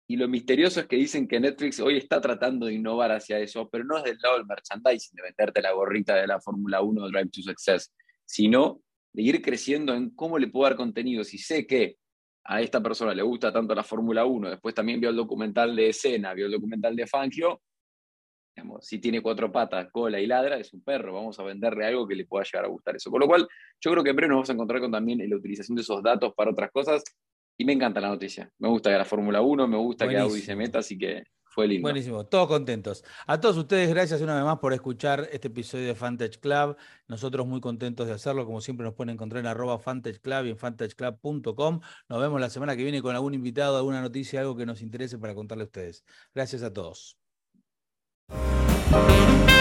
Y 0.09 0.15
lo 0.15 0.27
misterioso 0.27 0.79
es 0.79 0.87
que 0.87 0.95
dicen 0.95 1.27
que 1.27 1.39
Netflix 1.39 1.79
hoy 1.79 1.97
está 1.97 2.21
tratando 2.21 2.65
de 2.65 2.73
innovar 2.73 3.11
hacia 3.11 3.39
eso, 3.39 3.69
pero 3.69 3.83
no 3.83 3.97
es 3.97 4.03
del 4.05 4.17
lado 4.21 4.37
del 4.37 4.45
merchandising, 4.45 5.15
de 5.15 5.23
venderte 5.23 5.61
la 5.61 5.73
gorrita 5.73 6.15
de 6.15 6.27
la 6.27 6.39
Fórmula 6.39 6.81
1 6.81 7.09
Drive 7.09 7.29
to 7.29 7.41
Success, 7.41 7.93
sino 8.25 8.81
de 9.11 9.21
ir 9.21 9.41
creciendo 9.41 9.93
en 9.93 10.11
cómo 10.11 10.39
le 10.39 10.47
puedo 10.47 10.69
dar 10.69 10.77
contenido. 10.77 11.25
Si 11.25 11.37
sé 11.37 11.67
que 11.67 11.97
a 12.45 12.61
esta 12.61 12.81
persona 12.81 13.13
le 13.13 13.21
gusta 13.21 13.51
tanto 13.51 13.75
la 13.75 13.83
Fórmula 13.83 14.25
1, 14.25 14.49
después 14.49 14.73
también 14.73 15.01
vio 15.01 15.09
el 15.09 15.15
documental 15.17 15.75
de 15.75 15.89
escena, 15.89 16.33
vio 16.33 16.45
el 16.45 16.53
documental 16.53 16.95
de 16.95 17.05
Fangio, 17.05 17.61
digamos, 18.57 18.85
si 18.87 18.97
tiene 18.97 19.21
cuatro 19.21 19.51
patas, 19.51 19.87
cola 19.91 20.19
y 20.19 20.25
ladra, 20.25 20.57
es 20.57 20.73
un 20.73 20.81
perro, 20.81 21.13
vamos 21.13 21.39
a 21.39 21.43
venderle 21.43 21.85
algo 21.85 22.07
que 22.07 22.15
le 22.15 22.25
pueda 22.25 22.43
llegar 22.43 22.65
a 22.65 22.67
gustar 22.67 22.95
eso. 22.95 23.11
Con 23.11 23.19
lo 23.19 23.27
cual, 23.27 23.47
yo 23.79 23.91
creo 23.91 24.03
que 24.03 24.09
en 24.09 24.15
breve 24.15 24.29
nos 24.29 24.37
vamos 24.37 24.49
a 24.49 24.53
encontrar 24.53 24.81
con 24.81 24.91
también 24.91 25.29
la 25.29 25.35
utilización 25.35 25.75
de 25.75 25.83
esos 25.83 26.01
datos 26.01 26.33
para 26.35 26.49
otras 26.49 26.71
cosas 26.71 27.03
y 27.55 27.65
me 27.65 27.73
encanta 27.73 28.01
la 28.01 28.09
noticia. 28.09 28.51
Me 28.57 28.67
gusta 28.67 28.89
que 28.89 28.97
la 28.97 29.05
Fórmula 29.05 29.41
1, 29.41 29.67
me 29.67 29.77
gusta 29.77 30.07
que 30.09 30.17
Audi 30.17 30.41
se 30.41 30.55
meta, 30.55 30.79
así 30.79 30.97
que 30.97 31.23
fue 31.43 31.67
lindo. 31.67 31.83
Buenísimo, 31.83 32.25
todos 32.25 32.47
contentos. 32.47 33.03
A 33.27 33.39
todos 33.39 33.57
ustedes, 33.57 33.89
gracias 33.89 34.21
una 34.21 34.33
vez 34.33 34.43
más 34.43 34.57
por 34.57 34.73
escuchar 34.73 35.29
este 35.31 35.49
episodio 35.49 35.85
de 35.85 35.93
Fantage 35.93 36.39
Club. 36.39 36.77
Nosotros 37.07 37.45
muy 37.45 37.61
contentos 37.61 38.07
de 38.07 38.13
hacerlo. 38.13 38.47
Como 38.47 38.59
siempre, 38.61 38.85
nos 38.85 38.95
pueden 38.95 39.13
encontrar 39.13 39.41
en 39.41 39.47
arroba 39.47 39.77
Fantage 39.77 40.19
Club 40.19 40.45
y 40.45 40.49
en 40.49 40.57
fantageclub.com. 40.57 41.81
Nos 42.09 42.21
vemos 42.21 42.41
la 42.41 42.49
semana 42.49 42.75
que 42.75 42.81
viene 42.81 43.03
con 43.03 43.13
algún 43.13 43.35
invitado, 43.35 43.77
alguna 43.77 44.01
noticia, 44.01 44.39
algo 44.39 44.55
que 44.55 44.65
nos 44.65 44.81
interese 44.81 45.19
para 45.19 45.35
contarle 45.35 45.63
a 45.63 45.65
ustedes. 45.65 46.03
Gracias 46.33 46.63
a 46.63 46.73
todos. 46.73 47.16
Música 48.29 49.56